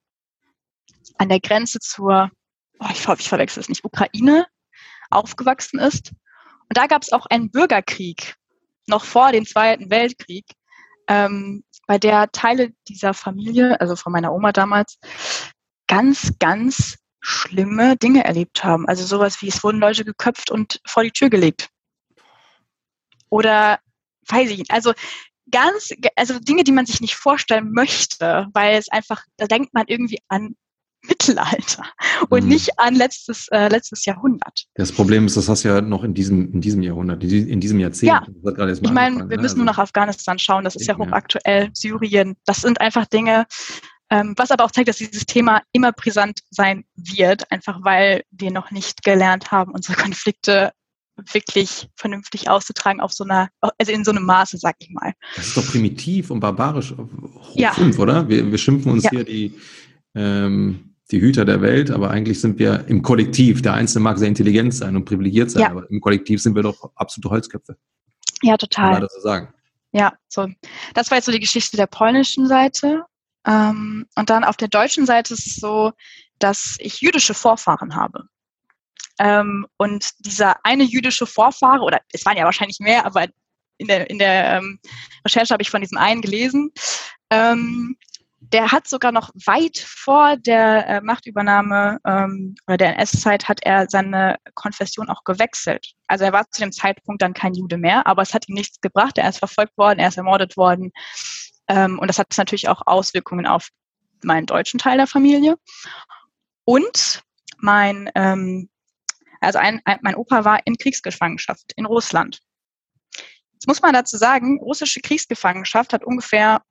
[1.18, 2.28] an der Grenze zur,
[2.80, 4.46] oh, ich hoffe, ich verwechsel es nicht, Ukraine
[5.10, 6.10] aufgewachsen ist.
[6.10, 8.36] Und da gab es auch einen Bürgerkrieg
[8.90, 10.44] noch vor dem Zweiten Weltkrieg,
[11.08, 14.98] ähm, bei der Teile dieser Familie, also von meiner Oma damals,
[15.88, 18.86] ganz, ganz schlimme Dinge erlebt haben.
[18.86, 21.68] Also sowas wie, es wurden Leute geköpft und vor die Tür gelegt.
[23.28, 23.80] Oder,
[24.28, 24.92] weiß ich nicht, also
[25.50, 29.84] ganz, also Dinge, die man sich nicht vorstellen möchte, weil es einfach, da denkt man
[29.88, 30.54] irgendwie an
[31.02, 31.84] Mittelalter
[32.28, 32.48] und mhm.
[32.48, 34.66] nicht an letztes, äh, letztes Jahrhundert.
[34.74, 37.80] Das Problem ist, das hast du ja noch in diesem, in diesem Jahrhundert, in diesem
[37.80, 38.12] Jahrzehnt.
[38.12, 38.68] Ja.
[38.68, 39.42] ich meine, wir ne?
[39.42, 41.70] müssen also, nur nach Afghanistan schauen, das ist ja hochaktuell, ja.
[41.72, 43.46] Syrien, das sind einfach Dinge,
[44.10, 48.50] ähm, was aber auch zeigt, dass dieses Thema immer brisant sein wird, einfach weil wir
[48.50, 50.72] noch nicht gelernt haben, unsere Konflikte
[51.32, 55.12] wirklich vernünftig auszutragen auf so einer, also in so einem Maße, sag ich mal.
[55.36, 57.72] Das ist doch primitiv und barbarisch hoch ja.
[57.72, 58.28] fünf, oder?
[58.28, 59.10] Wir, wir schimpfen uns ja.
[59.10, 59.54] hier die,
[60.14, 63.62] ähm, die Hüter der Welt, aber eigentlich sind wir im Kollektiv.
[63.62, 65.70] Der Einzelne mag sehr intelligent sein und privilegiert sein, ja.
[65.70, 67.76] aber im Kollektiv sind wir doch absolute Holzköpfe.
[68.42, 68.92] Ja, total.
[68.92, 69.54] Kann man so sagen.
[69.92, 70.48] Ja, so.
[70.94, 73.04] Das war jetzt so die Geschichte der polnischen Seite.
[73.46, 75.92] Ähm, und dann auf der deutschen Seite ist es so,
[76.38, 78.24] dass ich jüdische Vorfahren habe.
[79.18, 83.26] Ähm, und dieser eine jüdische Vorfahre, oder es waren ja wahrscheinlich mehr, aber
[83.78, 84.78] in der, in der ähm,
[85.24, 86.70] Recherche habe ich von diesem einen gelesen,
[87.30, 87.96] ähm,
[88.40, 93.88] der hat sogar noch weit vor der äh, Machtübernahme ähm, oder der NS-Zeit hat er
[93.88, 95.92] seine Konfession auch gewechselt.
[96.06, 98.80] Also er war zu dem Zeitpunkt dann kein Jude mehr, aber es hat ihm nichts
[98.80, 99.18] gebracht.
[99.18, 100.90] Er ist verfolgt worden, er ist ermordet worden.
[101.68, 103.68] Ähm, und das hat natürlich auch Auswirkungen auf
[104.22, 105.56] meinen deutschen Teil der Familie.
[106.64, 107.22] Und
[107.58, 108.70] mein, ähm,
[109.40, 112.40] also ein, ein, mein Opa war in Kriegsgefangenschaft in Russland.
[113.52, 116.62] Jetzt muss man dazu sagen, russische Kriegsgefangenschaft hat ungefähr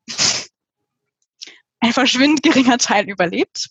[1.79, 3.69] ein verschwindend geringer Teil überlebt.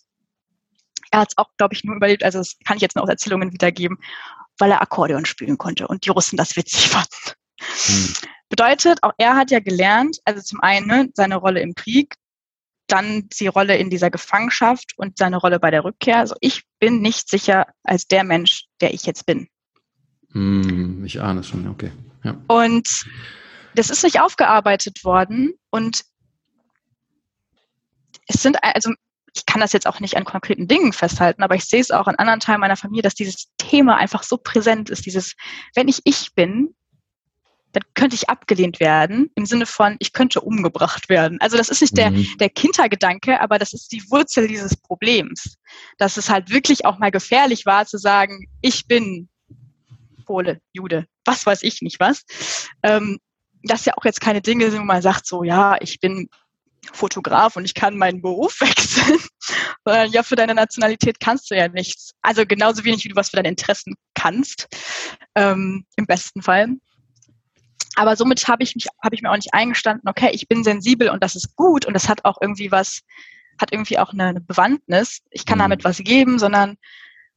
[1.11, 3.09] Er hat es auch, glaube ich, nur überlebt, also das kann ich jetzt nur aus
[3.09, 3.97] Erzählungen wiedergeben,
[4.57, 7.33] weil er Akkordeon spielen konnte und die Russen das witzig fanden.
[7.85, 8.13] Hm.
[8.49, 12.15] Bedeutet, auch er hat ja gelernt, also zum einen ne, seine Rolle im Krieg,
[12.87, 16.17] dann die Rolle in dieser Gefangenschaft und seine Rolle bei der Rückkehr.
[16.17, 19.47] Also ich bin nicht sicher als der Mensch, der ich jetzt bin.
[20.31, 21.91] Hm, ich ahne es schon, okay.
[22.23, 22.35] Ja.
[22.47, 23.05] Und
[23.75, 26.03] das ist nicht aufgearbeitet worden und
[28.29, 28.91] es sind, also
[29.33, 32.07] ich kann das jetzt auch nicht an konkreten Dingen festhalten, aber ich sehe es auch
[32.07, 35.05] an anderen Teilen meiner Familie, dass dieses Thema einfach so präsent ist.
[35.05, 35.35] Dieses,
[35.75, 36.75] wenn ich ich bin,
[37.71, 41.37] dann könnte ich abgelehnt werden, im Sinne von, ich könnte umgebracht werden.
[41.39, 42.25] Also das ist nicht der, mhm.
[42.39, 45.57] der Kindergedanke, aber das ist die Wurzel dieses Problems.
[45.99, 49.29] Dass es halt wirklich auch mal gefährlich war zu sagen, ich bin
[50.25, 52.23] Pole, Jude, was weiß ich nicht was.
[52.81, 53.19] Ähm,
[53.63, 56.27] das ja auch jetzt keine Dinge sind, wo man sagt, so, ja, ich bin
[56.93, 59.19] Fotograf und ich kann meinen Beruf wechseln.
[59.85, 62.11] Sondern ja, für deine Nationalität kannst du ja nichts.
[62.21, 64.67] Also genauso wenig, wie du was für deine Interessen kannst,
[65.35, 66.69] ähm, im besten Fall.
[67.95, 71.09] Aber somit habe ich mich, habe ich mir auch nicht eingestanden, okay, ich bin sensibel
[71.09, 73.01] und das ist gut und das hat auch irgendwie was,
[73.59, 75.21] hat irgendwie auch eine, eine Bewandtnis.
[75.31, 75.63] Ich kann mhm.
[75.63, 76.77] damit was geben, sondern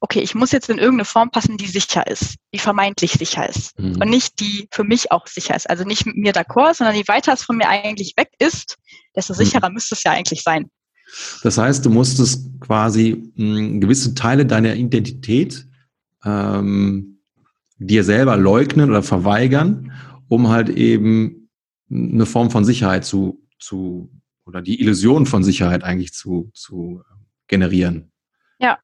[0.02, 3.78] okay, ich muss jetzt in irgendeine Form passen, die sicher ist, die vermeintlich sicher ist
[3.78, 4.00] mhm.
[4.00, 5.70] und nicht die für mich auch sicher ist.
[5.70, 8.78] Also nicht mit mir d'accord, sondern je weiter es von mir eigentlich weg ist,
[9.14, 9.38] desto mhm.
[9.38, 9.75] sicherer mhm.
[9.75, 10.70] müsste es ja eigentlich sein.
[11.42, 15.66] Das heißt, du musstest quasi mh, hm, gewisse Teile deiner Identität
[16.25, 17.20] ähm,
[17.79, 19.92] dir selber leugnen oder verweigern,
[20.29, 21.51] um halt eben
[21.90, 24.11] eine Form von Sicherheit zu, zu
[24.46, 27.03] oder die Illusion von Sicherheit eigentlich zu, zu
[27.46, 28.11] generieren.
[28.59, 28.79] Ja,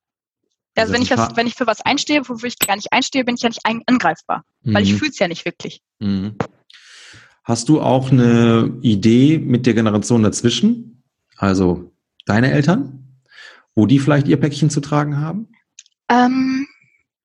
[0.76, 3.34] also, wenn ich, was, wenn ich für was einstehe, wofür ich gar nicht einstehe, bin
[3.34, 4.74] ich ja nicht angreifbar, mhm.
[4.74, 4.98] weil ich mhm.
[4.98, 5.80] fühle es ja nicht wirklich.
[5.98, 6.36] Mhm.
[7.48, 11.02] Hast du auch eine Idee mit der Generation dazwischen,
[11.38, 11.92] also
[12.26, 13.16] deine Eltern,
[13.74, 15.48] wo die vielleicht ihr Päckchen zu tragen haben?
[16.10, 16.66] Ähm,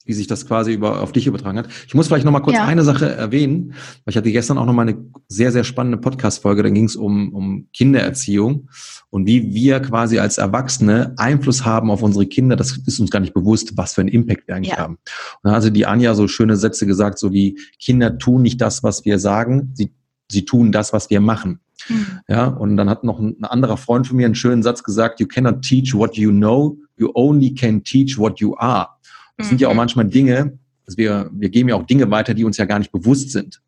[0.05, 1.67] wie sich das quasi über, auf dich übertragen hat.
[1.87, 2.63] Ich muss vielleicht noch mal kurz ja.
[2.63, 3.73] eine Sache erwähnen,
[4.05, 6.95] weil ich hatte gestern auch noch mal eine sehr, sehr spannende Podcast-Folge, da ging es
[6.95, 8.69] um, um Kindererziehung
[9.09, 12.55] und wie wir quasi als Erwachsene Einfluss haben auf unsere Kinder.
[12.55, 14.77] Das ist uns gar nicht bewusst, was für einen Impact wir eigentlich ja.
[14.77, 14.99] haben.
[15.41, 18.83] Und da hatte die Anja so schöne Sätze gesagt, so wie Kinder tun nicht das,
[18.83, 19.91] was wir sagen, sie,
[20.33, 21.61] sie tun das, was wir machen.
[21.87, 22.19] Mhm.
[22.27, 25.19] Ja, und dann hat noch ein, ein anderer Freund von mir einen schönen Satz gesagt,
[25.19, 28.89] you cannot teach what you know, you only can teach what you are.
[29.37, 29.49] Das mhm.
[29.49, 29.77] sind ja auch mhm.
[29.77, 32.91] manchmal Dinge, dass wir, wir geben ja auch Dinge weiter, die uns ja gar nicht
[32.91, 33.61] bewusst sind.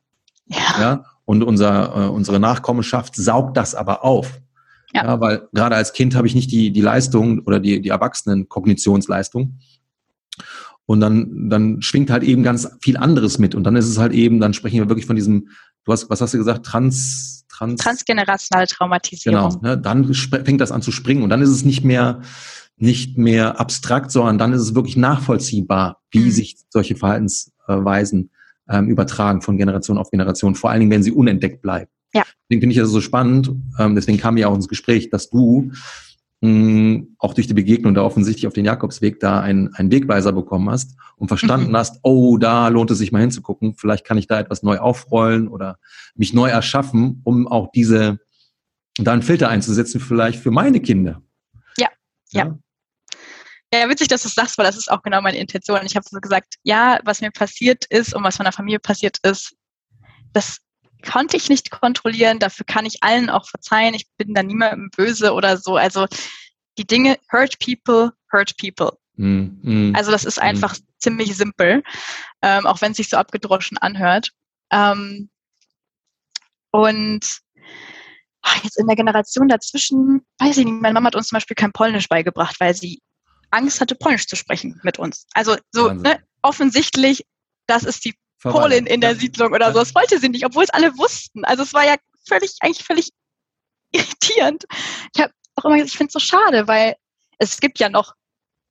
[0.47, 0.58] Ja.
[0.80, 1.06] ja?
[1.25, 4.41] Und unser, äh, unsere Nachkommenschaft saugt das aber auf.
[4.93, 5.06] Ja.
[5.06, 9.58] ja weil gerade als Kind habe ich nicht die, die Leistung oder die, die Erwachsenen-Kognitionsleistung.
[10.88, 13.56] Und dann, dann schwingt halt eben ganz viel anderes mit.
[13.56, 15.49] Und dann ist es halt eben, dann sprechen wir wirklich von diesem,
[15.86, 19.50] du hast, was hast du gesagt, trans, trans transgenerationale Traumatisierung.
[19.50, 19.78] Genau, ne?
[19.78, 21.24] dann fängt das an zu springen.
[21.24, 22.21] Und dann ist es nicht mehr,
[22.78, 26.32] nicht mehr abstrakt, sondern dann ist es wirklich nachvollziehbar, wie mhm.
[26.32, 28.32] sich solche Verhaltensweisen
[28.67, 31.91] ähm, übertragen von Generation auf Generation, vor allen Dingen, wenn sie unentdeckt bleibt.
[32.13, 32.24] Ja.
[32.43, 35.71] Deswegen finde ich das so spannend, ähm, deswegen kam ja auch ins Gespräch, dass du
[36.45, 40.69] mh, auch durch die Begegnung da offensichtlich auf den Jakobsweg da einen, einen Wegweiser bekommen
[40.69, 41.77] hast und verstanden mhm.
[41.77, 45.47] hast, oh, da lohnt es sich mal hinzugucken, vielleicht kann ich da etwas neu aufrollen
[45.47, 45.77] oder
[46.15, 48.19] mich neu erschaffen, um auch diese,
[48.97, 51.21] da einen Filter einzusetzen, vielleicht für meine Kinder.
[51.77, 51.89] Ja,
[52.31, 52.45] ja.
[52.45, 52.60] ja.
[53.73, 55.81] Ja, witzig, dass du es sagst, weil das ist auch genau meine Intention.
[55.86, 59.53] Ich habe so gesagt, ja, was mir passiert ist und was meiner Familie passiert ist,
[60.31, 60.60] das
[61.05, 62.39] konnte ich nicht kontrollieren.
[62.39, 63.93] Dafür kann ich allen auch verzeihen.
[63.93, 65.77] Ich bin da niemandem böse oder so.
[65.77, 66.07] Also
[66.77, 68.91] die Dinge hurt people, hurt people.
[69.15, 70.83] Mm, mm, also das ist einfach mm.
[70.99, 71.83] ziemlich simpel,
[72.41, 74.31] ähm, auch wenn es sich so abgedroschen anhört.
[74.71, 75.29] Ähm,
[76.71, 77.39] und
[78.41, 81.55] ach, jetzt in der Generation dazwischen, weiß ich nicht, meine Mama hat uns zum Beispiel
[81.55, 83.01] kein Polnisch beigebracht, weil sie
[83.51, 85.27] Angst hatte, Polnisch zu sprechen mit uns.
[85.33, 87.25] Also so ne, offensichtlich,
[87.67, 88.15] das ist die
[88.51, 89.15] Polin in der ja.
[89.17, 89.79] Siedlung oder so.
[89.79, 91.45] Das wollte sie nicht, obwohl es alle wussten.
[91.45, 91.95] Also es war ja
[92.27, 93.10] völlig, eigentlich völlig
[93.91, 94.65] irritierend.
[95.15, 96.95] Ich habe auch immer gesagt, ich finde es so schade, weil
[97.39, 98.13] es gibt ja noch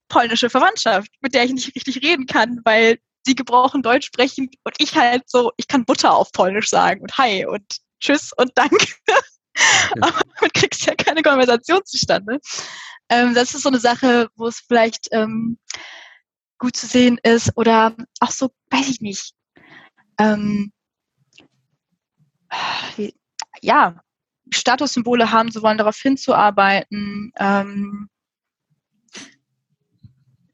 [0.08, 4.74] polnische Verwandtschaft, mit der ich nicht richtig reden kann, weil sie gebrochen Deutsch sprechen und
[4.78, 7.64] ich halt so, ich kann Butter auf Polnisch sagen und Hi und
[8.00, 8.86] Tschüss und Danke.
[10.00, 12.38] Aber man kriegt ja keine Konversation zustande.
[13.08, 15.58] Ähm, das ist so eine Sache, wo es vielleicht ähm,
[16.58, 19.34] gut zu sehen ist oder auch so, weiß ich nicht.
[20.18, 20.72] Ähm,
[23.60, 24.00] ja,
[24.52, 27.32] Statussymbole haben zu wollen, darauf hinzuarbeiten.
[27.36, 28.08] Ähm,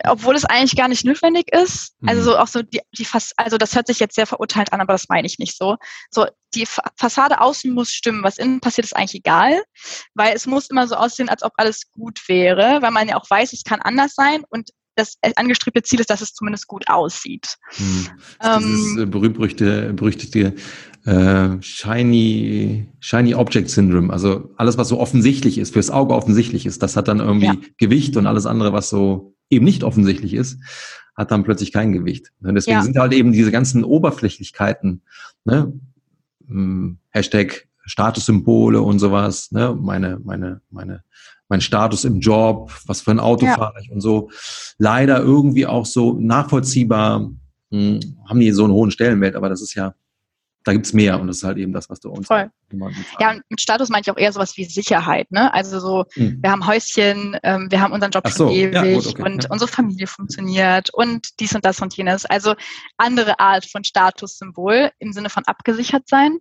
[0.05, 1.94] obwohl es eigentlich gar nicht notwendig ist.
[2.07, 2.25] Also mhm.
[2.25, 4.94] so auch so die, die Fass also das hört sich jetzt sehr verurteilend an, aber
[4.94, 5.77] das meine ich nicht so.
[6.11, 9.62] So die Fassade außen muss stimmen, was innen passiert ist eigentlich egal,
[10.14, 13.29] weil es muss immer so aussehen, als ob alles gut wäre, weil man ja auch
[13.29, 17.57] weiß, es kann anders sein und das angestrebte Ziel ist, dass es zumindest gut aussieht.
[17.70, 18.07] Hm.
[18.42, 20.55] Ähm, dieses äh, berühmt-berüchtigte berüchtigte,
[21.05, 26.83] äh, Shiny, Shiny Object Syndrome, also alles, was so offensichtlich ist, fürs Auge offensichtlich ist,
[26.83, 27.57] das hat dann irgendwie ja.
[27.79, 30.59] Gewicht und alles andere, was so eben nicht offensichtlich ist,
[31.16, 32.33] hat dann plötzlich kein Gewicht.
[32.42, 32.83] Und deswegen ja.
[32.83, 35.03] sind halt eben diese ganzen Oberflächlichkeiten,
[35.44, 35.72] ne?
[36.46, 39.76] Hm, Hashtag Statussymbole und sowas, ne?
[39.79, 41.03] meine, meine, meine,
[41.48, 43.57] mein Status im Job, was für ein Auto ja.
[43.57, 44.31] fahre ich und so,
[44.79, 47.31] leider irgendwie auch so nachvollziehbar,
[47.70, 49.94] mh, hm, haben die so einen hohen Stellenwert, aber das ist ja
[50.64, 52.50] da gibt's mehr und das ist halt eben das, was du uns Voll.
[53.18, 55.53] Ja, und mit Status meine ich auch eher sowas wie Sicherheit, ne?
[55.55, 56.38] Also so, hm.
[56.42, 59.44] wir haben Häuschen, ähm, wir haben unseren Job so, schon ewig ja, gut, okay, und
[59.44, 59.50] ja.
[59.50, 62.26] unsere Familie funktioniert und dies und das und jenes.
[62.26, 62.55] Also
[62.98, 66.38] andere Art von Statussymbol im Sinne von abgesichert sein.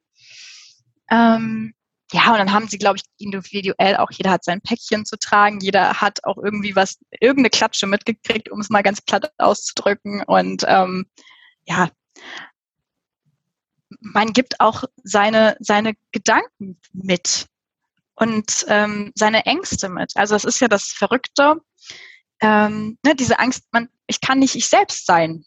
[1.10, 1.74] Ähm,
[2.12, 5.60] ja, und dann haben sie, glaube ich, individuell auch, jeder hat sein Päckchen zu tragen,
[5.60, 10.24] jeder hat auch irgendwie was, irgendeine Klatsche mitgekriegt, um es mal ganz platt auszudrücken.
[10.24, 11.06] Und ähm,
[11.66, 11.90] ja,
[14.00, 17.48] man gibt auch seine, seine Gedanken mit
[18.16, 20.14] und ähm, seine Ängste mit.
[20.16, 21.62] Also das ist ja das Verrückte,
[22.42, 25.46] ähm, ne, diese Angst, man, ich kann nicht ich selbst sein.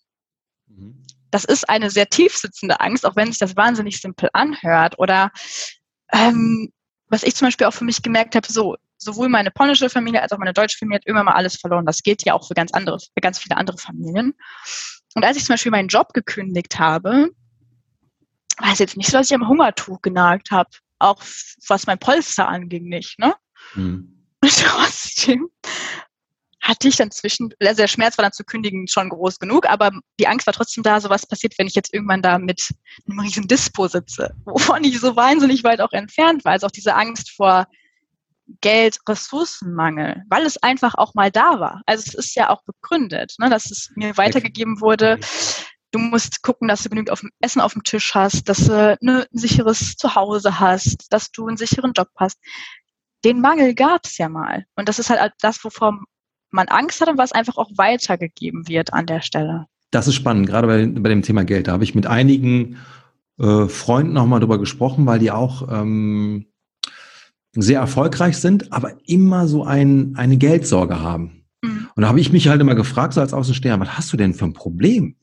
[0.66, 1.04] Mhm.
[1.32, 4.98] Das ist eine sehr tief sitzende Angst, auch wenn sich das wahnsinnig simpel anhört.
[4.98, 5.32] Oder
[6.12, 6.70] ähm,
[7.08, 10.30] was ich zum Beispiel auch für mich gemerkt habe, so sowohl meine polnische Familie als
[10.30, 11.86] auch meine deutsche Familie hat immer mal alles verloren.
[11.86, 14.34] Das gilt ja auch für ganz andere, für ganz viele andere Familien.
[15.14, 17.30] Und als ich zum Beispiel meinen Job gekündigt habe,
[18.58, 20.70] weiß jetzt nicht so, dass ich am Hungertuch genagt habe.
[20.98, 21.20] Auch
[21.66, 23.34] was mein Polster anging nicht, ne?
[23.74, 24.28] Mhm.
[24.44, 25.48] Trotzdem
[26.62, 29.90] hatte ich dann zwischen, also der Schmerz war dann zu kündigen schon groß genug, aber
[30.20, 32.70] die Angst war trotzdem da, so was passiert, wenn ich jetzt irgendwann da mit
[33.06, 36.52] einem riesen Dispo sitze, wovon ich so wahnsinnig weit auch entfernt war.
[36.52, 37.66] Also auch diese Angst vor
[38.60, 41.82] Geld, Ressourcenmangel, weil es einfach auch mal da war.
[41.86, 45.18] Also es ist ja auch begründet, ne, dass es mir weitergegeben wurde.
[45.90, 48.96] Du musst gucken, dass du genügend auf dem Essen auf dem Tisch hast, dass du
[49.00, 52.38] ne, ein sicheres Zuhause hast, dass du einen sicheren Job hast.
[53.24, 54.64] Den Mangel gab es ja mal.
[54.76, 56.00] Und das ist halt das, wovor
[56.52, 59.66] man Angst hat und was einfach auch weitergegeben wird an der Stelle.
[59.90, 61.68] Das ist spannend, gerade bei, bei dem Thema Geld.
[61.68, 62.78] Da habe ich mit einigen
[63.38, 66.46] äh, Freunden nochmal drüber gesprochen, weil die auch ähm,
[67.54, 71.44] sehr erfolgreich sind, aber immer so ein, eine Geldsorge haben.
[71.62, 71.88] Mhm.
[71.94, 74.34] Und da habe ich mich halt immer gefragt, so als Außensteher, was hast du denn
[74.34, 75.16] für ein Problem?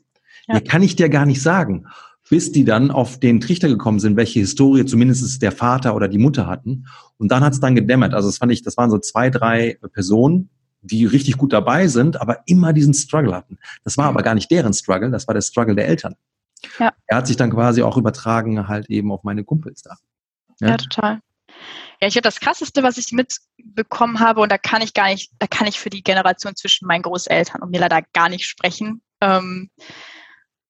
[0.48, 0.56] Ja.
[0.56, 0.62] ja.
[0.62, 1.88] kann ich dir gar nicht sagen.
[2.30, 6.20] Bis die dann auf den Trichter gekommen sind, welche Historie zumindest der Vater oder die
[6.20, 6.86] Mutter hatten.
[7.18, 8.14] Und dann hat es dann gedämmert.
[8.14, 10.52] Also das fand ich, das waren so zwei, drei Personen,
[10.82, 13.58] die richtig gut dabei sind, aber immer diesen Struggle hatten.
[13.84, 16.16] Das war aber gar nicht deren Struggle, das war der Struggle der Eltern.
[16.78, 16.94] Ja.
[17.08, 19.96] Er hat sich dann quasi auch übertragen halt eben auf meine Kumpels da.
[20.60, 21.20] Ja, ja total.
[22.02, 25.32] Ja, ich finde das krasseste, was ich mitbekommen habe, und da kann ich gar nicht,
[25.40, 29.02] da kann ich für die Generation zwischen meinen Großeltern und mir leider gar nicht sprechen,
[29.22, 29.70] ähm,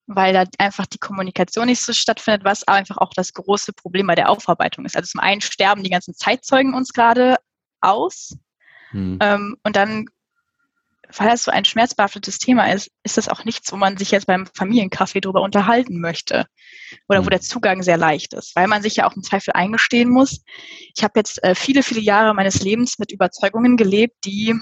[0.06, 4.16] weil da einfach die Kommunikation nicht so stattfindet, was einfach auch das große Problem bei
[4.16, 4.96] der Aufarbeitung ist.
[4.96, 7.36] Also zum einen sterben die ganzen Zeitzeugen uns gerade
[7.80, 8.36] aus
[8.90, 9.18] hm.
[9.20, 10.06] ähm, und dann,
[11.16, 14.26] weil das so ein schmerzbehaftetes Thema ist, ist das auch nichts, wo man sich jetzt
[14.26, 16.46] beim Familienkaffee drüber unterhalten möchte
[17.08, 17.26] oder hm.
[17.26, 20.42] wo der Zugang sehr leicht ist, weil man sich ja auch im Zweifel eingestehen muss.
[20.94, 24.54] Ich habe jetzt äh, viele, viele Jahre meines Lebens mit Überzeugungen gelebt, die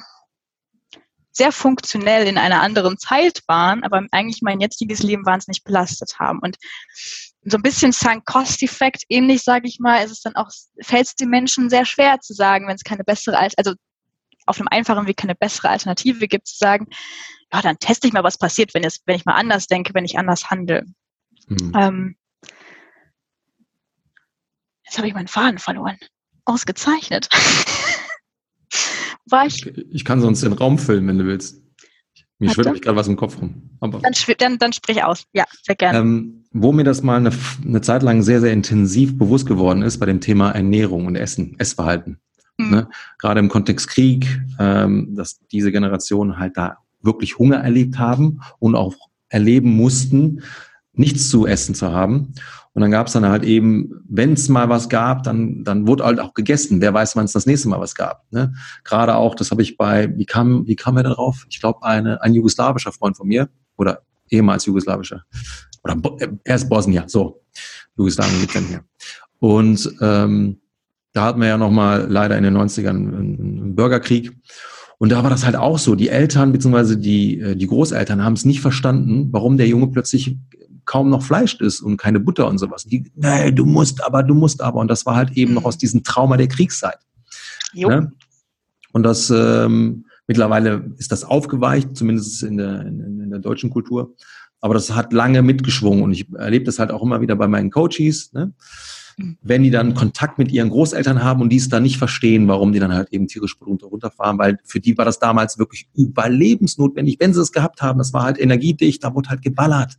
[1.39, 6.41] sehr funktionell in einer anderen Zeit waren, aber eigentlich mein jetziges Leben wahnsinnig belastet haben.
[6.41, 6.57] Und
[7.45, 10.49] so ein bisschen Sunk-Cost-Effekt ähnlich, sage ich mal, ist es dann auch,
[10.83, 13.75] fällt es den Menschen sehr schwer zu sagen, wenn es keine bessere, also
[14.49, 16.87] auf einem einfachen Weg keine bessere Alternative gibt, zu sagen,
[17.53, 20.05] ja, dann teste ich mal, was passiert, wenn, es, wenn ich mal anders denke, wenn
[20.05, 20.85] ich anders handle.
[21.49, 21.73] Hm.
[21.75, 22.17] Ähm,
[24.85, 25.97] jetzt habe ich meinen Faden verloren.
[26.45, 27.29] Ausgezeichnet.
[29.31, 29.67] war ich.
[29.91, 31.63] Ich kann sonst den Raum füllen, wenn du willst.
[32.39, 33.71] Mir schwirrt mich gerade was im Kopf rum.
[33.81, 35.25] Aber, dann, dann, dann sprich aus.
[35.33, 35.99] Ja, sehr gerne.
[35.99, 37.33] Ähm, wo mir das mal eine,
[37.65, 41.59] eine Zeit lang sehr, sehr intensiv bewusst geworden ist bei dem Thema Ernährung und Essen,
[41.59, 42.21] Essverhalten.
[42.59, 42.71] Mhm.
[42.71, 42.89] Ne?
[43.19, 48.75] Gerade im Kontext Krieg, ähm, dass diese Generationen halt da wirklich Hunger erlebt haben und
[48.75, 48.95] auch
[49.29, 50.43] erleben mussten,
[50.93, 52.35] nichts zu essen zu haben.
[52.75, 56.05] Und dann gab es dann halt eben, wenn es mal was gab, dann, dann wurde
[56.05, 56.81] halt auch gegessen.
[56.81, 58.25] Wer weiß, wann es das nächste Mal was gab.
[58.31, 58.55] Ne?
[58.85, 61.47] Gerade auch, das habe ich bei, wie kam, wie kam er darauf?
[61.49, 65.25] Ich glaube, eine, ein jugoslawischer Freund von mir oder ehemals jugoslawischer
[65.83, 67.43] oder äh, er ist Bosnier, so
[67.97, 68.81] Jugoslawien gibt es ja
[69.41, 70.61] Und ähm,
[71.19, 74.37] da hatten wir ja nochmal leider in den 90ern einen Bürgerkrieg.
[74.99, 75.97] Und da war das halt auch so.
[75.97, 76.95] Die Eltern bzw.
[76.95, 80.37] die, äh, die Großeltern haben es nicht verstanden, warum der Junge plötzlich
[80.85, 82.85] kaum noch Fleisch ist und keine Butter und sowas.
[82.85, 84.79] Die, nee, du musst aber, du musst aber.
[84.79, 86.99] Und das war halt eben noch aus diesem Trauma der Kriegszeit.
[87.89, 88.13] Ne?
[88.93, 94.15] Und das ähm, mittlerweile ist das aufgeweicht, zumindest in der, in, in, der deutschen Kultur.
[94.61, 97.73] Aber das hat lange mitgeschwungen und ich erlebe das halt auch immer wieder bei meinen
[97.73, 98.33] Coaches.
[98.35, 98.53] Ne?
[99.43, 102.73] Wenn die dann Kontakt mit ihren Großeltern haben und die es dann nicht verstehen, warum
[102.73, 107.17] die dann halt eben tierische Produkte runterfahren, weil für die war das damals wirklich überlebensnotwendig.
[107.19, 109.97] Wenn sie es gehabt haben, das war halt energiedicht, da wurde halt geballert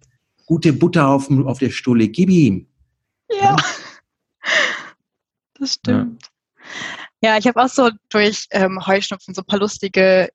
[0.49, 2.67] gute Butter auf, auf der Stulle, gib ihm.
[3.29, 3.55] Ja,
[5.59, 6.31] das stimmt.
[7.21, 10.29] Ja, ja ich habe auch so durch ähm, Heuschnupfen so ein paar lustige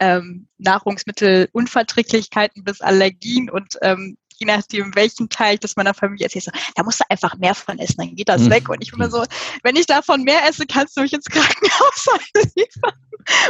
[0.00, 6.50] ähm, Nahrungsmittelunverträglichkeiten bis Allergien und ähm, je nachdem, welchen Teil das meiner Familie erzähle, so,
[6.74, 8.50] da musst du einfach mehr von essen, dann geht das mhm.
[8.50, 8.68] weg.
[8.68, 9.24] Und ich bin so,
[9.62, 12.06] wenn ich davon mehr esse, kannst du mich ins Krankenhaus
[12.56, 12.92] liefern.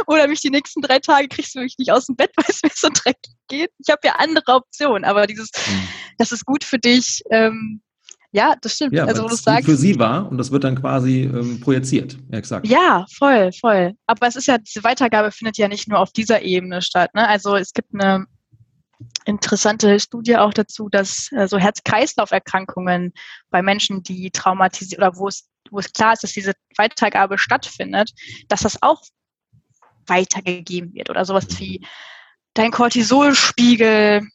[0.05, 2.61] Oder mich die nächsten drei Tage kriegst du mich nicht aus dem Bett, weil es
[2.61, 3.71] mir so dreckig geht.
[3.79, 5.87] Ich habe ja andere Optionen, aber dieses, mhm.
[6.17, 7.23] das ist gut für dich.
[7.31, 7.81] Ähm,
[8.31, 8.93] ja, das stimmt.
[8.93, 12.67] Ja, also, du sagst, für sie war und das wird dann quasi ähm, projiziert, exakt.
[12.67, 13.93] Ja, voll, voll.
[14.07, 17.13] Aber es ist ja, diese Weitergabe findet ja nicht nur auf dieser Ebene statt.
[17.13, 17.27] Ne?
[17.27, 18.25] Also es gibt eine
[19.25, 23.13] interessante Studie auch dazu, dass äh, so Herz-Kreislauf-Erkrankungen
[23.49, 28.11] bei Menschen, die traumatisiert oder wo es, wo es klar ist, dass diese Weitergabe stattfindet,
[28.47, 29.01] dass das auch
[30.07, 31.85] weitergegeben wird oder sowas wie
[32.53, 34.27] dein Cortisolspiegel,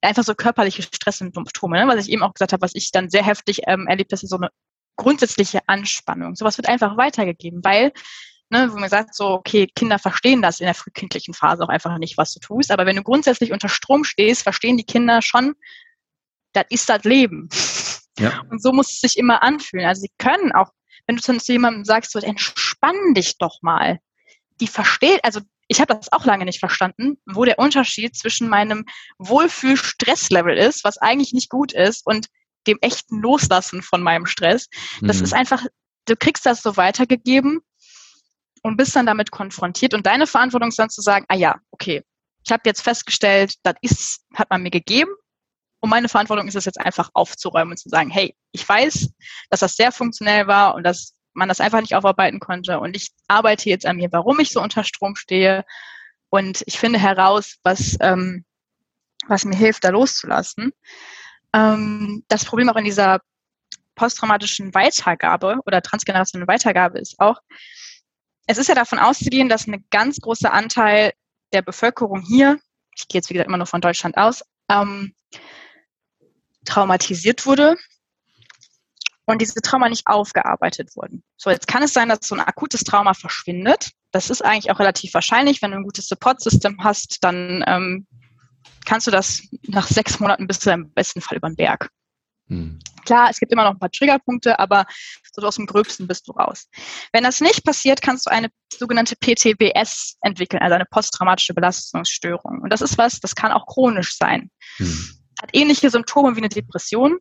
[0.00, 1.88] einfach so körperliche Stresssymptome, ne?
[1.88, 4.36] was ich eben auch gesagt habe, was ich dann sehr heftig ähm, erlebt, ist so
[4.36, 4.50] eine
[4.96, 6.36] grundsätzliche Anspannung.
[6.36, 7.92] Sowas wird einfach weitergegeben, weil,
[8.52, 11.96] ne, wo man sagt, so, okay, Kinder verstehen das in der frühkindlichen Phase auch einfach
[11.98, 15.54] nicht, was du tust, aber wenn du grundsätzlich unter Strom stehst, verstehen die Kinder schon,
[16.52, 17.48] das ist das Leben.
[18.18, 18.42] Ja.
[18.50, 19.86] Und so muss es sich immer anfühlen.
[19.86, 20.70] Also sie können auch,
[21.06, 23.98] wenn du zu jemandem sagst, so, entspann dich doch mal,
[24.60, 28.84] die versteht, also ich habe das auch lange nicht verstanden, wo der Unterschied zwischen meinem
[29.18, 32.26] Wohlfühl-Stresslevel ist, was eigentlich nicht gut ist, und
[32.66, 34.68] dem echten Loslassen von meinem Stress.
[35.00, 35.24] Das mhm.
[35.24, 35.64] ist einfach,
[36.04, 37.62] du kriegst das so weitergegeben
[38.62, 39.94] und bist dann damit konfrontiert.
[39.94, 42.02] Und deine Verantwortung ist dann zu sagen, ah ja, okay,
[42.44, 45.10] ich habe jetzt festgestellt, das ist, hat man mir gegeben.
[45.80, 49.10] Und meine Verantwortung ist es jetzt einfach aufzuräumen und zu sagen, hey, ich weiß,
[49.50, 52.78] dass das sehr funktionell war und dass man das einfach nicht aufarbeiten konnte.
[52.78, 55.64] Und ich arbeite jetzt an mir, warum ich so unter Strom stehe.
[56.30, 58.44] Und ich finde heraus, was, ähm,
[59.26, 60.72] was mir hilft, da loszulassen.
[61.52, 63.20] Ähm, das Problem auch in dieser
[63.94, 67.38] posttraumatischen Weitergabe oder transgenerationellen Weitergabe ist auch,
[68.52, 71.12] es ist ja davon auszugehen, dass ein ganz großer Anteil
[71.52, 72.60] der Bevölkerung hier,
[72.94, 75.14] ich gehe jetzt wie gesagt immer nur von Deutschland aus, ähm,
[76.66, 77.76] traumatisiert wurde
[79.24, 81.22] und diese Trauma nicht aufgearbeitet wurden.
[81.36, 83.92] So, jetzt kann es sein, dass so ein akutes Trauma verschwindet.
[84.10, 85.62] Das ist eigentlich auch relativ wahrscheinlich.
[85.62, 88.06] Wenn du ein gutes Support-System hast, dann ähm,
[88.84, 91.88] kannst du das nach sechs Monaten bist du im besten Fall über den Berg.
[92.48, 92.80] Hm.
[93.04, 94.84] Klar, es gibt immer noch ein paar Triggerpunkte, aber
[95.32, 96.68] so aus dem Gröbsten bist du raus.
[97.12, 102.60] Wenn das nicht passiert, kannst du eine sogenannte PTBS entwickeln, also eine posttraumatische Belastungsstörung.
[102.62, 104.50] Und das ist was, das kann auch chronisch sein.
[104.76, 105.08] Hm.
[105.40, 107.18] hat ähnliche Symptome wie eine Depression.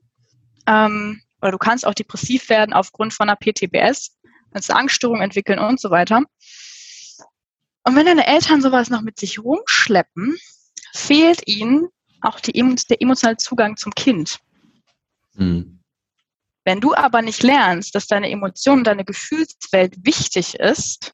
[0.68, 4.18] Ähm, oder du kannst auch depressiv werden aufgrund von einer PTBS,
[4.54, 6.22] kannst eine Angststörung entwickeln und so weiter.
[7.84, 10.38] Und wenn deine Eltern sowas noch mit sich rumschleppen,
[10.94, 11.88] fehlt ihnen
[12.22, 14.40] auch die, der emotionale Zugang zum Kind.
[15.34, 15.82] Mhm.
[16.64, 21.14] Wenn du aber nicht lernst, dass deine Emotionen, deine Gefühlswelt wichtig ist,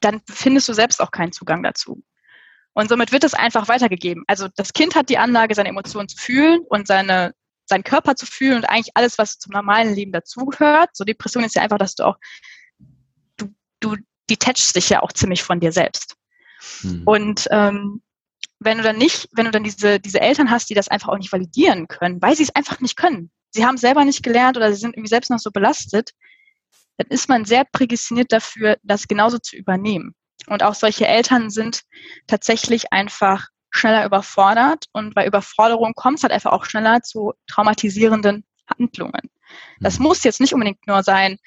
[0.00, 2.02] dann findest du selbst auch keinen Zugang dazu.
[2.74, 4.24] Und somit wird es einfach weitergegeben.
[4.26, 7.32] Also das Kind hat die Anlage, seine Emotionen zu fühlen und seine,
[7.64, 10.90] seinen Körper zu fühlen und eigentlich alles, was zum normalen Leben dazugehört.
[10.92, 12.16] So Depression ist ja einfach, dass du auch,
[13.36, 13.48] du,
[13.80, 13.96] du
[14.28, 16.16] detachst dich ja auch ziemlich von dir selbst.
[16.82, 17.02] Mhm.
[17.04, 18.02] Und ähm,
[18.58, 21.18] wenn du dann nicht, wenn du dann diese, diese Eltern hast, die das einfach auch
[21.18, 23.30] nicht validieren können, weil sie es einfach nicht können.
[23.50, 26.12] Sie haben selber nicht gelernt oder sie sind irgendwie selbst noch so belastet,
[26.96, 30.14] dann ist man sehr prädestiniert dafür, das genauso zu übernehmen.
[30.46, 31.82] Und auch solche Eltern sind
[32.26, 38.44] tatsächlich einfach schneller überfordert und bei Überforderung kommt es halt einfach auch schneller zu traumatisierenden
[38.78, 39.30] Handlungen.
[39.80, 40.06] Das mhm.
[40.06, 41.38] muss jetzt nicht unbedingt nur sein,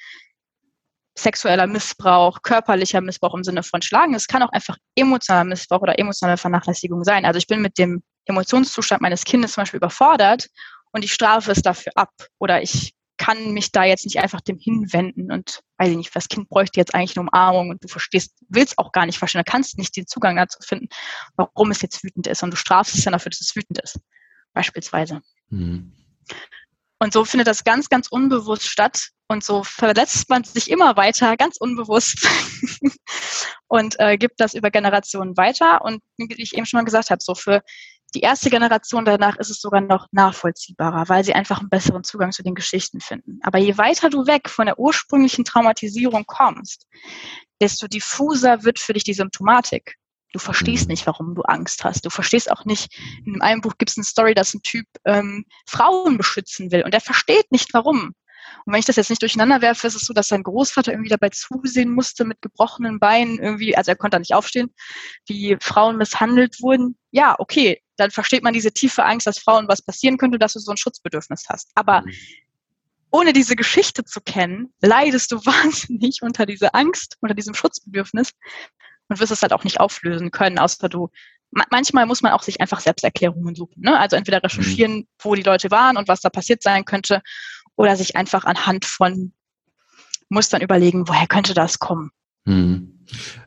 [1.23, 4.13] sexueller Missbrauch, körperlicher Missbrauch im Sinne von Schlagen.
[4.13, 7.25] Es kann auch einfach emotionaler Missbrauch oder emotionale Vernachlässigung sein.
[7.25, 10.47] Also ich bin mit dem Emotionszustand meines Kindes zum Beispiel überfordert
[10.91, 14.57] und ich strafe es dafür ab oder ich kann mich da jetzt nicht einfach dem
[14.57, 18.33] hinwenden und weiß ich nicht, das Kind bräuchte jetzt eigentlich eine Umarmung und du verstehst,
[18.47, 20.87] willst auch gar nicht verstehen, du kannst nicht den Zugang dazu finden,
[21.35, 23.99] warum es jetzt wütend ist und du strafst es dann dafür, dass es wütend ist,
[24.53, 25.21] beispielsweise.
[25.49, 25.91] Mhm.
[26.99, 31.37] Und so findet das ganz, ganz unbewusst statt und so verletzt man sich immer weiter,
[31.37, 32.27] ganz unbewusst
[33.67, 37.21] und äh, gibt das über Generationen weiter und wie ich eben schon mal gesagt habe,
[37.21, 37.61] so für
[38.15, 42.31] die erste Generation danach ist es sogar noch nachvollziehbarer, weil sie einfach einen besseren Zugang
[42.31, 43.39] zu den Geschichten finden.
[43.43, 46.87] Aber je weiter du weg von der ursprünglichen Traumatisierung kommst,
[47.61, 49.95] desto diffuser wird für dich die Symptomatik.
[50.33, 50.93] Du verstehst mhm.
[50.93, 52.05] nicht, warum du Angst hast.
[52.05, 55.45] Du verstehst auch nicht, in einem Buch gibt es eine Story, dass ein Typ ähm,
[55.67, 58.13] Frauen beschützen will und der versteht nicht, warum.
[58.65, 61.09] Und wenn ich das jetzt nicht durcheinander werfe, ist es so, dass sein Großvater irgendwie
[61.09, 64.73] dabei zusehen musste mit gebrochenen Beinen irgendwie, also er konnte da nicht aufstehen,
[65.27, 66.97] wie Frauen misshandelt wurden.
[67.11, 70.59] Ja, okay, dann versteht man diese tiefe Angst, dass Frauen was passieren könnte, dass du
[70.59, 71.71] so ein Schutzbedürfnis hast.
[71.75, 72.13] Aber mhm.
[73.11, 78.33] ohne diese Geschichte zu kennen, leidest du wahnsinnig unter dieser Angst, unter diesem Schutzbedürfnis
[79.07, 81.09] und wirst es halt auch nicht auflösen können, außer du
[81.71, 83.81] manchmal muss man auch sich einfach Selbsterklärungen suchen.
[83.81, 83.97] Ne?
[83.97, 85.07] Also entweder recherchieren, mhm.
[85.19, 87.21] wo die Leute waren und was da passiert sein könnte,
[87.79, 89.31] oder sich einfach anhand von
[90.27, 92.11] Mustern überlegen, woher könnte das kommen.
[92.43, 93.05] Mhm.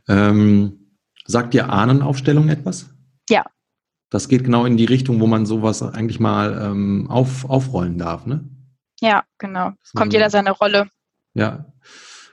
[0.09, 2.89] Ähm, sagt dir Ahnenaufstellung etwas?
[3.28, 3.45] Ja.
[4.09, 8.24] Das geht genau in die Richtung, wo man sowas eigentlich mal ähm, auf, aufrollen darf,
[8.24, 8.43] ne?
[9.01, 9.72] Ja, genau.
[9.95, 10.89] Kommt jeder seine Rolle.
[11.35, 11.66] Ja,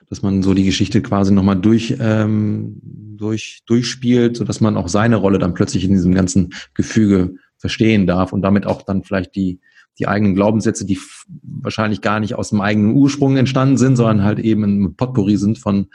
[0.10, 2.80] dass man so die Geschichte quasi nochmal durch, ähm,
[3.18, 8.32] durch, durchspielt, sodass man auch seine Rolle dann plötzlich in diesem ganzen Gefüge verstehen darf
[8.32, 9.60] und damit auch dann vielleicht die,
[10.00, 11.00] die eigenen Glaubenssätze, die
[11.44, 15.60] wahrscheinlich gar nicht aus dem eigenen Ursprung entstanden sind, sondern halt eben ein Potpourri sind
[15.60, 15.88] von,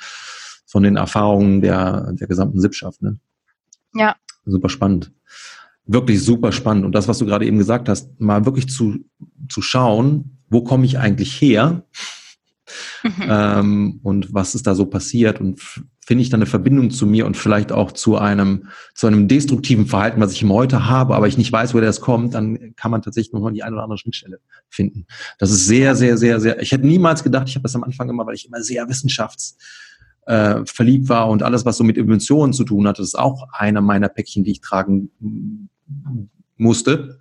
[0.66, 3.02] von den Erfahrungen der, der gesamten Sippschaft.
[3.02, 3.18] Ne?
[3.94, 4.16] Ja.
[4.44, 5.12] Super spannend.
[5.86, 6.84] Wirklich super spannend.
[6.84, 8.98] Und das, was du gerade eben gesagt hast, mal wirklich zu,
[9.48, 11.84] zu schauen, wo komme ich eigentlich her?
[13.02, 13.26] Mhm.
[13.28, 15.60] Ähm, und was ist da so passiert und
[16.06, 19.86] finde ich da eine Verbindung zu mir und vielleicht auch zu einem, zu einem destruktiven
[19.86, 22.90] Verhalten, was ich im Heute habe, aber ich nicht weiß, woher das kommt, dann kann
[22.90, 24.38] man tatsächlich nochmal die eine oder andere Schnittstelle
[24.68, 25.06] finden.
[25.38, 28.08] Das ist sehr, sehr, sehr, sehr, ich hätte niemals gedacht, ich habe das am Anfang
[28.10, 29.56] immer, weil ich immer sehr wissenschafts,
[30.26, 33.80] äh, verliebt war und alles, was so mit Emotionen zu tun hatte, ist auch einer
[33.80, 35.10] meiner Päckchen, die ich tragen
[36.56, 37.20] musste.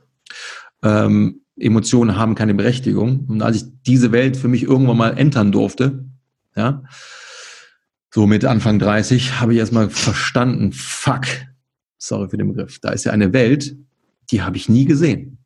[0.81, 3.25] Ähm, Emotionen haben keine Berechtigung.
[3.27, 6.05] Und als ich diese Welt für mich irgendwann mal entern durfte,
[6.55, 6.83] ja,
[8.13, 11.25] so mit Anfang 30, habe ich erstmal verstanden, fuck,
[11.97, 13.75] sorry für den Begriff, da ist ja eine Welt,
[14.29, 15.39] die habe ich nie gesehen.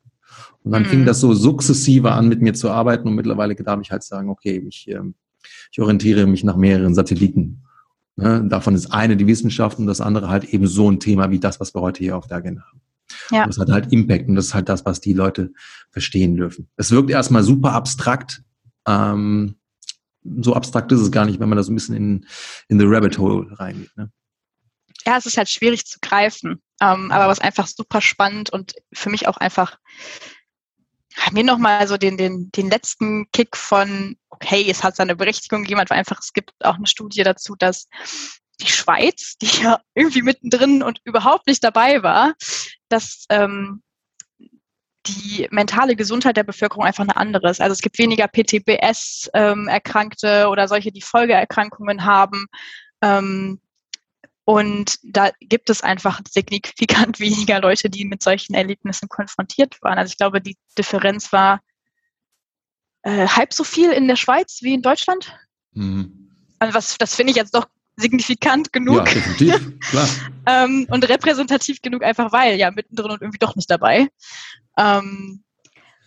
[0.64, 0.86] Und dann mhm.
[0.86, 4.28] fing das so sukzessive an, mit mir zu arbeiten und mittlerweile darf ich halt sagen,
[4.28, 5.14] okay, ich, ähm,
[5.72, 7.62] ich orientiere mich nach mehreren Satelliten.
[8.16, 8.44] Ne?
[8.46, 11.60] Davon ist eine die Wissenschaft und das andere halt eben so ein Thema wie das,
[11.60, 12.80] was wir heute hier auf der Agenda haben.
[13.30, 13.46] Ja.
[13.46, 15.52] Das hat halt Impact und das ist halt das, was die Leute
[15.90, 16.68] verstehen dürfen.
[16.76, 18.42] Es wirkt erstmal super abstrakt.
[18.86, 19.54] Ähm,
[20.40, 22.26] so abstrakt ist es gar nicht, wenn man da so ein bisschen in,
[22.68, 23.96] in the rabbit hole reingeht.
[23.96, 24.10] Ne?
[25.06, 29.10] Ja, es ist halt schwierig zu greifen, ähm, aber was einfach super spannend und für
[29.10, 29.78] mich auch einfach
[31.32, 35.80] mir nochmal so den, den, den letzten Kick von, okay, es hat seine Berechtigung gegeben,
[35.80, 37.88] weil einfach, es gibt auch eine Studie dazu, dass
[38.60, 42.34] die Schweiz, die ja irgendwie mittendrin und überhaupt nicht dabei war,
[42.88, 43.82] dass ähm,
[45.06, 47.60] die mentale Gesundheit der Bevölkerung einfach eine andere ist.
[47.60, 52.46] Also es gibt weniger PTBS-Erkrankte ähm, oder solche, die Folgeerkrankungen haben.
[53.02, 53.60] Ähm,
[54.44, 59.98] Und da gibt es einfach signifikant weniger Leute, die mit solchen Erlebnissen konfrontiert waren.
[59.98, 61.60] Also ich glaube, die Differenz war
[63.02, 65.32] äh, halb so viel in der Schweiz wie in Deutschland.
[65.72, 66.30] Mhm.
[66.58, 69.06] Also was, das finde ich jetzt doch signifikant genug.
[69.06, 70.08] Ja, definitiv, klar.
[70.46, 74.08] ähm, und repräsentativ genug, einfach weil, ja, mittendrin und irgendwie doch nicht dabei.
[74.78, 75.44] Ähm,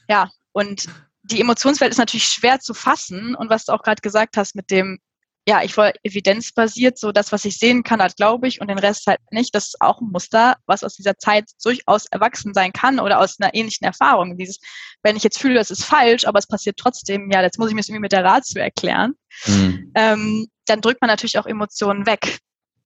[0.08, 0.88] ja, und
[1.24, 3.36] die Emotionswelt ist natürlich schwer zu fassen.
[3.36, 5.00] Und was du auch gerade gesagt hast mit dem,
[5.48, 8.78] ja, ich wollte evidenzbasiert, so das, was ich sehen kann, das glaube ich und den
[8.78, 9.56] Rest halt nicht.
[9.56, 13.40] Das ist auch ein Muster, was aus dieser Zeit durchaus erwachsen sein kann oder aus
[13.40, 14.38] einer ähnlichen Erfahrung.
[14.38, 14.60] Dieses,
[15.04, 17.74] wenn ich jetzt fühle, das ist falsch, aber es passiert trotzdem, ja, jetzt muss ich
[17.74, 19.14] mir das irgendwie mit der Ratio erklären,
[19.46, 19.92] mhm.
[19.96, 22.40] ähm, dann drückt man natürlich auch Emotionen weg.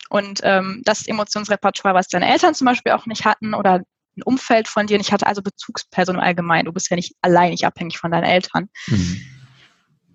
[0.10, 3.82] Und ähm, das Emotionsrepertoire, was deine Eltern zum Beispiel auch nicht hatten oder
[4.18, 6.66] ein Umfeld von dir nicht hatte, also Bezugsperson im Allgemeinen.
[6.66, 8.70] Du bist ja nicht alleinig abhängig von deinen Eltern.
[8.88, 9.22] Mhm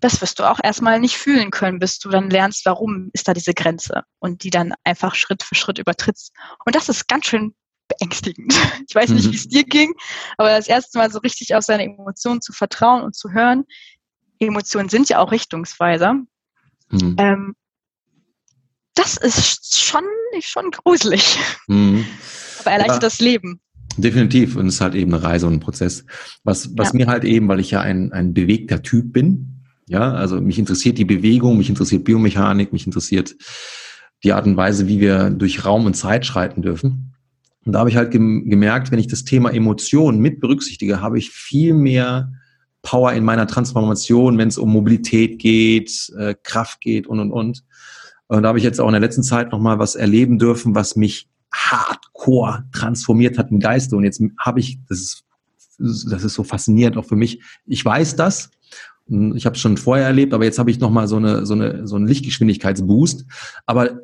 [0.01, 3.35] das wirst du auch erstmal nicht fühlen können, bis du dann lernst, warum ist da
[3.35, 6.33] diese Grenze und die dann einfach Schritt für Schritt übertrittst.
[6.65, 7.55] Und das ist ganz schön
[7.89, 8.55] beängstigend.
[8.89, 9.33] Ich weiß nicht, mhm.
[9.33, 9.93] wie es dir ging,
[10.37, 13.65] aber das erste Mal so richtig auf seine Emotionen zu vertrauen und zu hören.
[14.41, 16.15] Emotionen sind ja auch Richtungsweiser.
[16.89, 17.17] Mhm.
[17.19, 17.55] Ähm,
[18.95, 20.05] das ist schon,
[20.41, 21.39] schon gruselig.
[21.69, 22.05] Mhm.
[22.61, 23.09] Aber erleichtert ja.
[23.09, 23.61] das Leben.
[23.97, 24.57] Definitiv.
[24.57, 26.05] Und es ist halt eben eine Reise und ein Prozess.
[26.45, 26.99] Was, was ja.
[26.99, 30.99] mir halt eben, weil ich ja ein, ein bewegter Typ bin, ja, also mich interessiert
[30.99, 33.35] die Bewegung, mich interessiert Biomechanik, mich interessiert
[34.23, 37.15] die Art und Weise, wie wir durch Raum und Zeit schreiten dürfen.
[37.65, 41.31] Und da habe ich halt gemerkt, wenn ich das Thema Emotionen mit berücksichtige, habe ich
[41.31, 42.33] viel mehr
[42.83, 47.65] Power in meiner Transformation, wenn es um Mobilität geht, äh, Kraft geht und und und.
[48.29, 50.95] Und da habe ich jetzt auch in der letzten Zeit nochmal was erleben dürfen, was
[50.95, 53.97] mich hardcore transformiert hat im Geiste.
[53.97, 55.25] Und jetzt habe ich, das ist,
[56.11, 57.43] das ist so faszinierend auch für mich.
[57.67, 58.51] Ich weiß das,
[59.07, 61.87] ich habe es schon vorher erlebt, aber jetzt habe ich nochmal so eine, so eine,
[61.87, 63.27] so einen Lichtgeschwindigkeitsboost.
[63.67, 64.01] Aber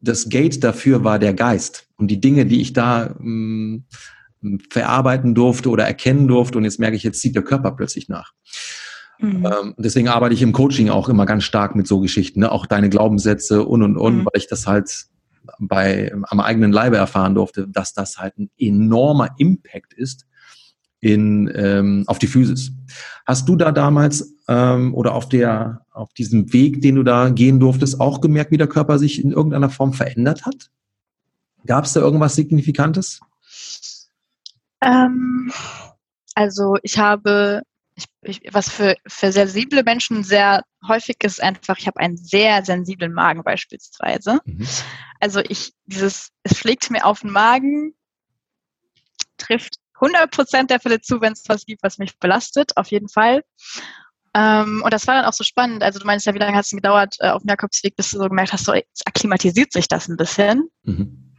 [0.00, 3.82] das Gate dafür war der Geist und die Dinge, die ich da mh,
[4.40, 6.58] hm, verarbeiten durfte oder erkennen durfte.
[6.58, 8.32] Und jetzt merke ich, jetzt zieht der Körper plötzlich nach.
[9.18, 9.46] Mhm.
[9.46, 12.50] Ähm, deswegen arbeite ich im Coaching auch immer ganz stark mit so Geschichten, ne?
[12.50, 14.24] auch deine Glaubenssätze und und und, mhm.
[14.24, 15.06] weil ich das halt
[15.58, 20.26] bei am eigenen Leibe erfahren durfte, dass das halt ein enormer Impact ist
[21.00, 22.72] in, ähm, auf die Physis.
[23.26, 27.58] Hast du da damals ähm, oder auf, der, auf diesem Weg, den du da gehen
[27.58, 30.70] durftest, auch gemerkt, wie der Körper sich in irgendeiner Form verändert hat?
[31.66, 33.20] Gab es da irgendwas Signifikantes?
[34.82, 35.52] Ähm,
[36.34, 37.62] also ich habe,
[38.22, 42.64] ich, ich, was für, für sensible Menschen sehr häufig ist, einfach, ich habe einen sehr
[42.64, 44.40] sensiblen Magen beispielsweise.
[44.44, 44.66] Mhm.
[45.20, 47.94] Also ich, dieses, es schlägt mir auf den Magen,
[49.36, 53.42] trifft 100% der Fälle zu, wenn es was gibt, was mich belastet, auf jeden Fall.
[54.34, 55.82] Ähm, und das war dann auch so spannend.
[55.82, 58.18] Also du meinst ja, wie lange hat es gedauert äh, auf dem Jakobsweg, bis du
[58.18, 60.68] so gemerkt hast, so jetzt akklimatisiert sich das ein bisschen.
[60.82, 61.34] Mhm.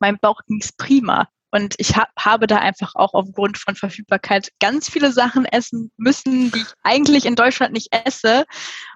[0.00, 1.28] Mein Bauch ging es prima.
[1.52, 6.52] Und ich hab, habe da einfach auch aufgrund von Verfügbarkeit ganz viele Sachen essen müssen,
[6.52, 8.44] die ich eigentlich in Deutschland nicht esse,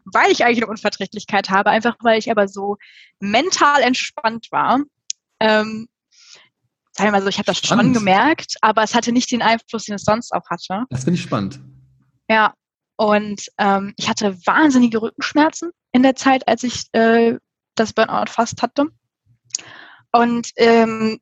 [0.05, 2.76] weil ich eigentlich eine Unverträglichkeit habe, einfach weil ich aber so
[3.18, 4.80] mental entspannt war.
[5.40, 5.88] Ähm,
[6.92, 7.86] sagen wir mal so, ich habe das spannend.
[7.86, 10.84] schon gemerkt, aber es hatte nicht den Einfluss, den es sonst auch hatte.
[10.90, 11.61] Das finde ich spannend.
[12.28, 12.55] Ja,
[12.96, 17.36] und ähm, ich hatte wahnsinnige Rückenschmerzen in der Zeit, als ich äh,
[17.74, 18.86] das Burnout fast hatte.
[20.12, 21.18] Und ähm,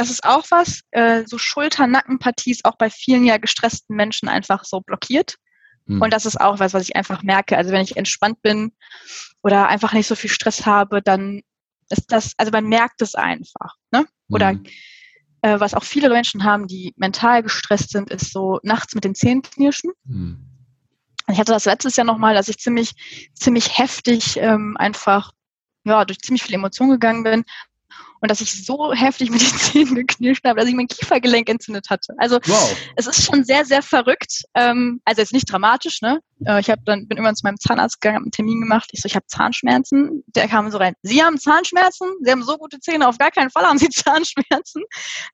[0.00, 4.64] das ist auch was, äh, so Schulter-Nackenpartie ist auch bei vielen ja gestressten Menschen einfach
[4.64, 5.36] so blockiert.
[5.86, 6.00] Hm.
[6.00, 7.56] Und das ist auch was, was ich einfach merke.
[7.56, 8.72] Also wenn ich entspannt bin
[9.42, 11.42] oder einfach nicht so viel Stress habe, dann
[11.90, 13.76] ist das, also man merkt es einfach.
[13.90, 14.06] Ne?
[14.28, 14.64] Oder hm
[15.42, 19.14] äh, was auch viele Menschen haben, die mental gestresst sind, ist so nachts mit den
[19.14, 19.92] Zähnen knirschen.
[20.04, 20.46] Mhm.
[21.28, 22.92] Ich hatte das letztes Jahr nochmal, dass ich ziemlich,
[23.34, 25.32] ziemlich heftig ähm, einfach
[25.84, 27.44] ja, durch ziemlich viele Emotionen gegangen bin
[28.20, 31.88] und dass ich so heftig mit den Zähnen geknirscht habe, dass ich mein Kiefergelenk entzündet
[31.90, 32.14] hatte.
[32.18, 32.76] Also wow.
[32.96, 34.42] es ist schon sehr, sehr verrückt.
[34.54, 36.20] Ähm, also jetzt nicht dramatisch, ne?
[36.44, 38.90] Äh, ich habe dann bin immer zu meinem Zahnarzt gegangen, habe einen Termin gemacht.
[38.92, 40.22] Ich so, ich habe Zahnschmerzen.
[40.28, 40.94] Der kam so rein.
[41.02, 42.08] Sie haben Zahnschmerzen?
[42.22, 43.08] Sie haben so gute Zähne.
[43.08, 44.82] Auf gar keinen Fall haben Sie Zahnschmerzen.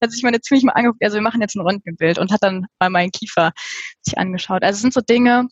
[0.01, 1.03] Hat sich meine ziemlich mal angeguckt.
[1.03, 3.53] Also wir machen jetzt ein Röntgenbild und hat dann mal meinen Kiefer
[4.03, 4.63] sich angeschaut.
[4.63, 5.49] Also es sind so Dinge.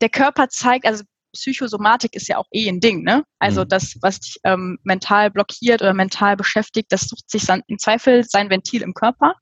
[0.00, 1.02] Der Körper zeigt, also
[1.32, 3.24] Psychosomatik ist ja auch eh ein Ding, ne?
[3.38, 3.68] Also mhm.
[3.68, 8.24] das, was dich ähm, mental blockiert oder mental beschäftigt, das sucht sich dann im Zweifel
[8.24, 9.34] sein Ventil im Körper.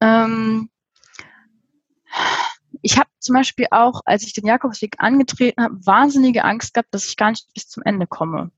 [0.00, 0.70] Ähm,
[2.82, 7.06] ich habe zum Beispiel auch, als ich den Jakobsweg angetreten habe, wahnsinnige Angst gehabt, dass
[7.06, 8.50] ich gar nicht bis zum Ende komme.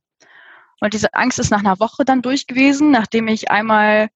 [0.80, 4.09] Und diese Angst ist nach einer Woche dann durch gewesen, nachdem ich einmal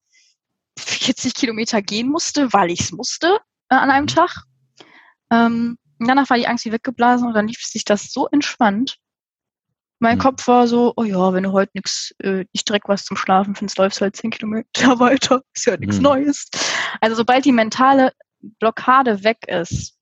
[0.79, 4.09] 40 Kilometer gehen musste, weil ich es musste äh, an einem mhm.
[4.09, 4.45] Tag.
[5.31, 8.98] Ähm, und danach war die Angst wie weggeblasen und dann lief sich das so entspannt.
[10.00, 10.22] Mein mhm.
[10.22, 13.55] Kopf war so, oh ja, wenn du heute nichts, äh, nicht direkt was zum Schlafen
[13.55, 14.66] findest, läufst du halt zehn Kilometer
[14.98, 15.42] weiter.
[15.55, 16.03] Ist ja nichts mhm.
[16.03, 16.48] Neues.
[17.00, 18.12] Also sobald die mentale
[18.59, 19.96] Blockade weg ist,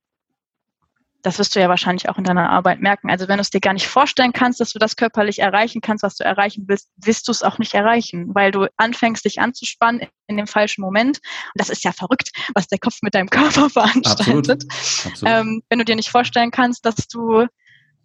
[1.22, 3.10] das wirst du ja wahrscheinlich auch in deiner Arbeit merken.
[3.10, 6.02] Also wenn du es dir gar nicht vorstellen kannst, dass du das körperlich erreichen kannst,
[6.02, 10.06] was du erreichen willst, wirst du es auch nicht erreichen, weil du anfängst, dich anzuspannen
[10.26, 11.18] in dem falschen Moment.
[11.18, 14.64] Und das ist ja verrückt, was der Kopf mit deinem Körper veranstaltet.
[14.68, 15.12] Absolut.
[15.12, 15.34] Absolut.
[15.34, 17.46] Ähm, wenn du dir nicht vorstellen kannst, dass du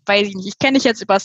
[0.06, 1.20] weiß ich nicht, ich kenne dich jetzt über,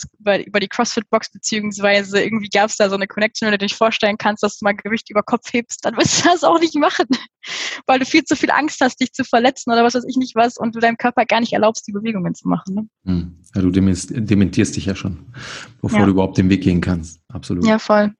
[0.45, 3.75] über die CrossFit-Box, beziehungsweise irgendwie gab es da so eine Connection, wenn du dir nicht
[3.75, 6.75] vorstellen kannst, dass du mal Gewicht über Kopf hebst, dann wirst du das auch nicht
[6.75, 7.07] machen,
[7.87, 10.35] weil du viel zu viel Angst hast, dich zu verletzen oder was weiß ich nicht
[10.35, 12.75] was und du deinem Körper gar nicht erlaubst, die Bewegungen zu machen.
[12.75, 12.87] Ne?
[13.05, 13.39] Hm.
[13.55, 15.33] Ja, du dementierst dich ja schon,
[15.81, 16.05] bevor ja.
[16.05, 17.21] du überhaupt den Weg gehen kannst.
[17.27, 17.65] Absolut.
[17.65, 18.13] Ja, voll.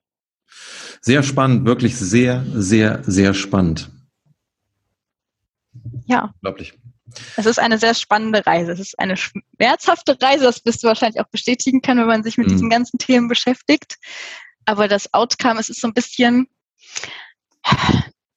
[1.02, 3.90] Sehr spannend, wirklich sehr, sehr, sehr spannend.
[6.06, 6.34] Ja.
[6.36, 6.74] Unglaublich.
[7.38, 8.72] Es ist eine sehr spannende Reise.
[8.72, 12.38] Es ist eine schmerzhafte Reise, das wirst du wahrscheinlich auch bestätigen können, wenn man sich
[12.38, 12.52] mit mhm.
[12.52, 13.98] diesen ganzen Themen beschäftigt.
[14.66, 16.48] Aber das Outcome, es ist so ein bisschen,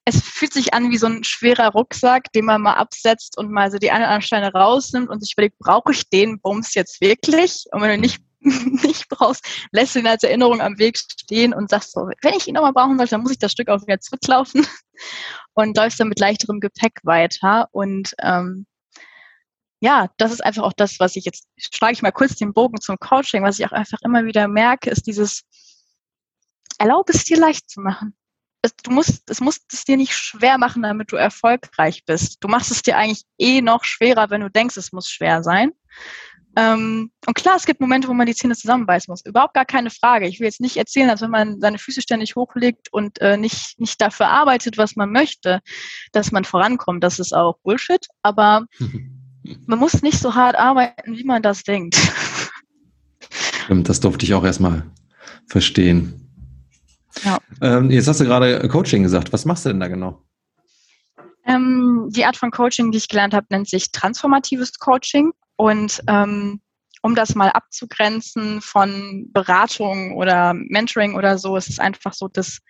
[0.05, 3.70] es fühlt sich an wie so ein schwerer Rucksack, den man mal absetzt und mal
[3.70, 7.01] so die einen oder anderen Steine rausnimmt und sich überlegt, brauche ich den Bums jetzt
[7.01, 7.64] wirklich?
[7.72, 8.22] Und wenn du nicht,
[8.82, 12.55] nicht brauchst, lässt ihn als Erinnerung am Weg stehen und sagst so, wenn ich ihn
[12.55, 14.66] nochmal brauchen sollte, dann muss ich das Stück auch wieder zurücklaufen
[15.55, 17.68] und läufst dann mit leichterem Gepäck weiter.
[17.72, 18.66] Und ähm,
[19.80, 22.80] ja, das ist einfach auch das, was ich jetzt, schlage ich mal kurz den Bogen
[22.80, 25.42] zum Coaching, was ich auch einfach immer wieder merke, ist dieses,
[26.78, 28.14] erlaube es dir leicht zu machen.
[28.82, 32.42] Du musst, es muss es dir nicht schwer machen, damit du erfolgreich bist.
[32.42, 35.72] Du machst es dir eigentlich eh noch schwerer, wenn du denkst, es muss schwer sein.
[36.57, 39.24] Ähm, und klar, es gibt Momente, wo man die Zähne zusammenbeißen muss.
[39.24, 40.28] Überhaupt gar keine Frage.
[40.28, 43.78] Ich will jetzt nicht erzählen, als wenn man seine Füße ständig hochlegt und äh, nicht,
[43.80, 45.61] nicht dafür arbeitet, was man möchte,
[46.12, 47.02] dass man vorankommt.
[47.02, 48.07] Das ist auch Bullshit.
[48.22, 48.66] Aber
[49.66, 51.96] man muss nicht so hart arbeiten, wie man das denkt.
[53.68, 54.84] Das durfte ich auch erstmal
[55.46, 56.20] verstehen.
[57.24, 57.38] Ja.
[57.61, 59.32] Ähm, jetzt hast du gerade Coaching gesagt.
[59.32, 60.22] Was machst du denn da genau?
[61.46, 65.32] Ähm, die Art von Coaching, die ich gelernt habe, nennt sich transformatives Coaching.
[65.57, 66.61] Und ähm,
[67.02, 72.61] um das mal abzugrenzen von Beratung oder Mentoring oder so, ist es einfach so, dass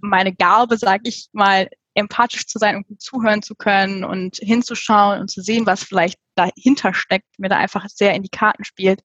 [0.00, 5.20] meine Gabe, sage ich mal, empathisch zu sein und gut zuhören zu können und hinzuschauen
[5.20, 9.02] und zu sehen, was vielleicht dahinter steckt, mir da einfach sehr in die Karten spielt.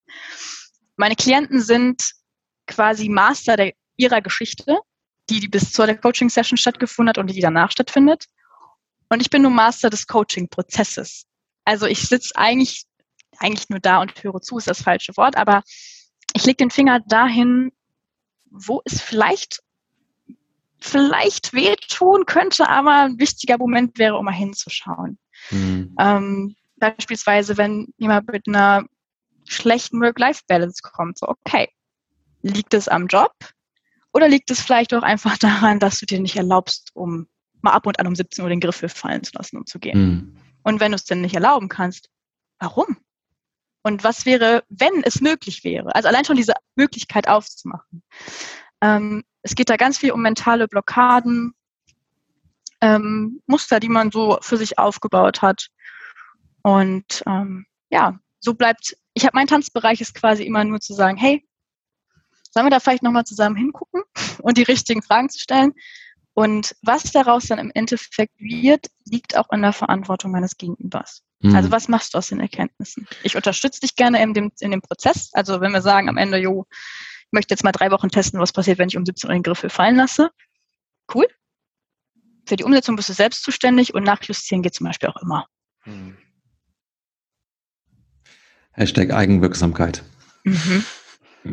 [0.96, 2.12] Meine Klienten sind
[2.68, 4.78] quasi Master der, ihrer Geschichte,
[5.30, 8.26] die, die bis zur Coaching-Session stattgefunden hat und die danach stattfindet.
[9.10, 11.26] Und ich bin nur Master des Coaching-Prozesses.
[11.66, 12.86] Also ich sitze eigentlich,
[13.38, 15.64] eigentlich nur da und höre zu, ist das falsche Wort, aber
[16.34, 17.72] ich lege den Finger dahin,
[18.50, 19.62] wo es vielleicht,
[20.80, 25.18] vielleicht wehtun könnte, aber ein wichtiger Moment wäre, um mal hinzuschauen.
[25.52, 25.96] Mhm.
[26.00, 28.86] Ähm, beispielsweise, wenn jemand mit einer
[29.48, 31.70] schlechten Work-Life-Balance kommt, so okay,
[32.42, 33.34] liegt es am Job
[34.14, 37.28] oder liegt es vielleicht auch einfach daran, dass du dir nicht erlaubst, um
[37.62, 40.00] mal ab und an um 17 Uhr den Griffel fallen zu lassen und zu gehen?
[40.00, 40.38] Mhm.
[40.64, 42.10] Und wenn du es denn nicht erlauben kannst,
[42.60, 42.98] warum?
[43.84, 45.94] Und was wäre, wenn es möglich wäre?
[45.94, 48.02] Also allein schon diese Möglichkeit aufzumachen.
[48.82, 51.54] Ähm, es geht da ganz viel um mentale Blockaden,
[52.82, 55.68] ähm, Muster, die man so für sich aufgebaut hat.
[56.62, 61.18] Und ähm, ja, so bleibt, ich habe mein Tanzbereich ist quasi immer nur zu sagen,
[61.18, 61.46] hey,
[62.52, 64.04] sollen wir da vielleicht nochmal zusammen hingucken
[64.42, 65.74] und die richtigen Fragen zu stellen?
[66.34, 71.22] Und was daraus dann im Endeffekt wird, liegt auch in der Verantwortung meines Gegenübers.
[71.42, 71.56] Mhm.
[71.56, 73.08] Also was machst du aus den Erkenntnissen?
[73.22, 75.30] Ich unterstütze dich gerne in dem, in dem Prozess.
[75.34, 78.52] Also wenn wir sagen am Ende, jo, ich möchte jetzt mal drei Wochen testen, was
[78.52, 80.32] passiert, wenn ich um 17 Uhr den Griffel fallen lasse.
[81.14, 81.28] Cool.
[82.48, 85.48] Für die Umsetzung bist du selbst zuständig und nachjustieren geht zum Beispiel auch immer.
[85.86, 86.18] Mhm.
[88.72, 90.04] Hashtag Eigenwirksamkeit.
[90.44, 90.84] Mhm.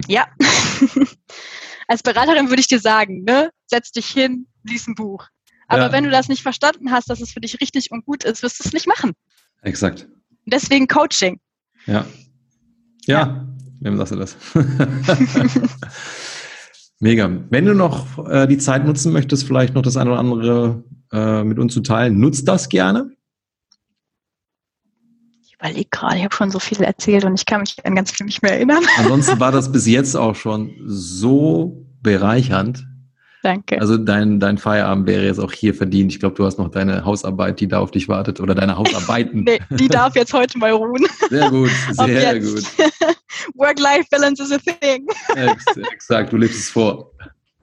[0.06, 0.28] Ja.
[1.88, 5.28] Als Beraterin würde ich dir sagen, ne, setz dich hin, lies ein Buch.
[5.68, 5.92] Aber ja.
[5.92, 8.58] wenn du das nicht verstanden hast, dass es für dich richtig und gut ist, wirst
[8.58, 9.12] du es nicht machen.
[9.62, 10.08] Exakt.
[10.44, 11.38] Deswegen Coaching.
[11.86, 12.04] Ja.
[13.06, 13.46] Ja,
[13.80, 14.36] wem sagst du das?
[16.98, 17.30] Mega.
[17.48, 21.44] Wenn du noch äh, die Zeit nutzen möchtest, vielleicht noch das eine oder andere äh,
[21.44, 23.10] mit uns zu teilen, nutzt das gerne.
[25.42, 28.10] Ich überlege gerade, ich habe schon so viel erzählt und ich kann mich an ganz
[28.10, 28.84] viel nicht mehr erinnern.
[28.98, 32.86] Ansonsten war das bis jetzt auch schon so bereichernd.
[33.42, 33.80] Danke.
[33.80, 36.12] Also dein, dein Feierabend wäre jetzt auch hier verdient.
[36.12, 39.44] Ich glaube, du hast noch deine Hausarbeit, die da auf dich wartet oder deine Hausarbeiten.
[39.44, 41.06] nee, die darf jetzt heute mal ruhen.
[41.30, 42.64] Sehr gut, sehr gut.
[43.54, 45.06] Work-Life-Balance is a thing.
[45.92, 47.12] Exakt, du lebst es vor.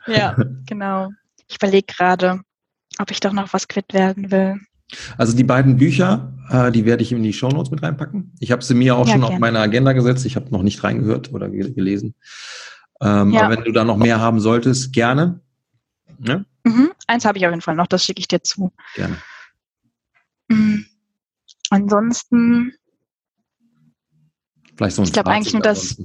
[0.08, 1.10] Ja, genau.
[1.48, 2.42] Ich überlege gerade,
[3.00, 4.56] ob ich doch noch was quitt werden will.
[5.18, 8.34] Also die beiden Bücher, äh, die werde ich in die Shownotes mit reinpacken.
[8.40, 9.36] Ich habe sie mir auch ja, schon gerne.
[9.36, 10.26] auf meine Agenda gesetzt.
[10.26, 12.16] Ich habe noch nicht reingehört oder gelesen.
[13.02, 13.44] Ähm, ja.
[13.44, 15.42] Aber wenn du da noch mehr haben solltest, gerne.
[16.20, 16.44] Ja?
[16.64, 16.92] Mhm.
[17.08, 18.74] Eins habe ich auf jeden Fall noch, das schicke ich dir zu.
[18.96, 19.22] Gerne.
[20.48, 20.86] Mhm.
[21.70, 22.74] Ansonsten.
[24.76, 25.98] Vielleicht so ein Ich glaube eigentlich nur, dass.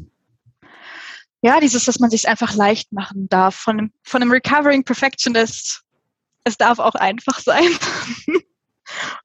[1.44, 3.56] Ja, dieses, dass man sich einfach leicht machen darf.
[3.56, 5.82] Von einem, von einem Recovering Perfectionist.
[6.44, 7.68] Es darf auch einfach sein.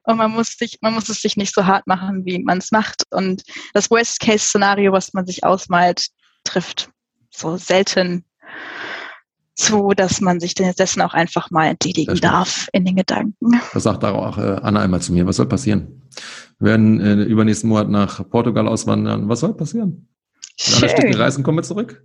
[0.04, 2.70] Und man muss sich, man muss es sich nicht so hart machen, wie man es
[2.70, 3.04] macht.
[3.10, 3.42] Und
[3.74, 6.08] das Worst-Case-Szenario, was man sich ausmalt,
[6.44, 6.90] trifft
[7.30, 8.24] so selten
[9.58, 13.60] zu, dass man sich dessen auch einfach mal entledigen darf in den Gedanken.
[13.74, 15.26] Das sagt auch äh, Anna einmal zu mir.
[15.26, 16.02] Was soll passieren?
[16.58, 19.28] Wir werden äh, übernächsten Monat nach Portugal auswandern.
[19.28, 20.08] Was soll passieren?
[20.66, 22.04] In einer Stück reisen kommen wir zurück.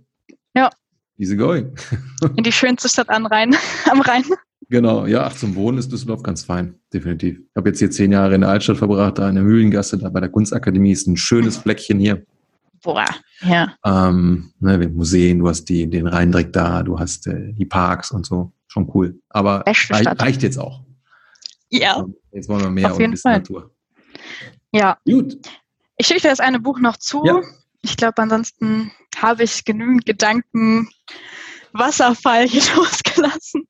[0.54, 0.70] Ja.
[1.16, 1.74] Easy going.
[2.36, 3.54] in die schönste Stadt am Rhein.
[3.90, 4.24] Am Rhein.
[4.68, 7.38] Genau, ja, ach, zum Wohnen ist Düsseldorf ganz fein, definitiv.
[7.38, 10.08] Ich habe jetzt hier zehn Jahre in der Altstadt verbracht, da in der Mühlengasse, da
[10.08, 12.24] bei der Kunstakademie ist ein schönes Fleckchen hier.
[12.84, 13.06] Boah,
[13.40, 13.74] ja.
[13.84, 18.10] Ähm, ne, Museen, du hast die, den Rhein direkt da, du hast äh, die Parks
[18.10, 18.52] und so.
[18.66, 19.20] Schon cool.
[19.30, 20.84] Aber reich, reicht jetzt auch.
[21.70, 22.04] Ja.
[22.30, 23.38] Jetzt wollen wir mehr Auf und ein bisschen Fall.
[23.38, 23.74] Natur.
[24.72, 24.98] Ja.
[25.04, 25.38] Gut.
[25.96, 27.24] Ich schicke dir das eine Buch noch zu.
[27.24, 27.40] Ja.
[27.82, 30.88] Ich glaube, ansonsten habe ich genügend Gedanken
[31.72, 33.66] Wasserfall hier losgelassen.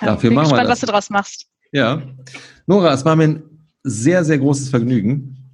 [0.00, 0.70] Dafür bin machen gespannt, wir das.
[0.70, 1.46] was du draus machst.
[1.72, 2.02] Ja.
[2.66, 3.42] Nora, es war mir ein
[3.82, 5.45] sehr, sehr großes Vergnügen.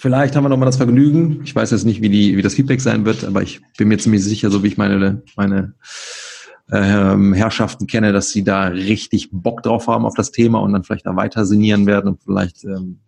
[0.00, 1.42] Vielleicht haben wir noch mal das Vergnügen.
[1.44, 3.98] Ich weiß jetzt nicht, wie, die, wie das Feedback sein wird, aber ich bin mir
[3.98, 5.74] ziemlich sicher, so wie ich meine, meine
[6.72, 10.84] ähm, Herrschaften kenne, dass sie da richtig Bock drauf haben auf das Thema und dann
[10.84, 13.00] vielleicht da weiter sinnieren werden und vielleicht ähm,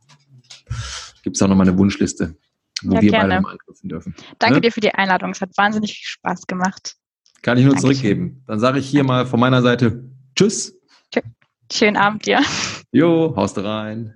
[1.23, 2.37] gibt es da noch mal eine Wunschliste,
[2.83, 3.29] wo ja, wir gerne.
[3.29, 4.15] beide mal anknüpfen dürfen.
[4.39, 4.61] Danke ne?
[4.61, 5.31] dir für die Einladung.
[5.31, 6.97] Es hat wahnsinnig viel Spaß gemacht.
[7.41, 7.97] Kann ich nur Dankeschön.
[7.97, 8.45] zurückgeben.
[8.47, 10.05] Dann sage ich hier mal von meiner Seite
[10.37, 10.79] Tschüss.
[11.73, 12.41] Schönen Abend dir.
[12.93, 14.13] Jo, haust rein.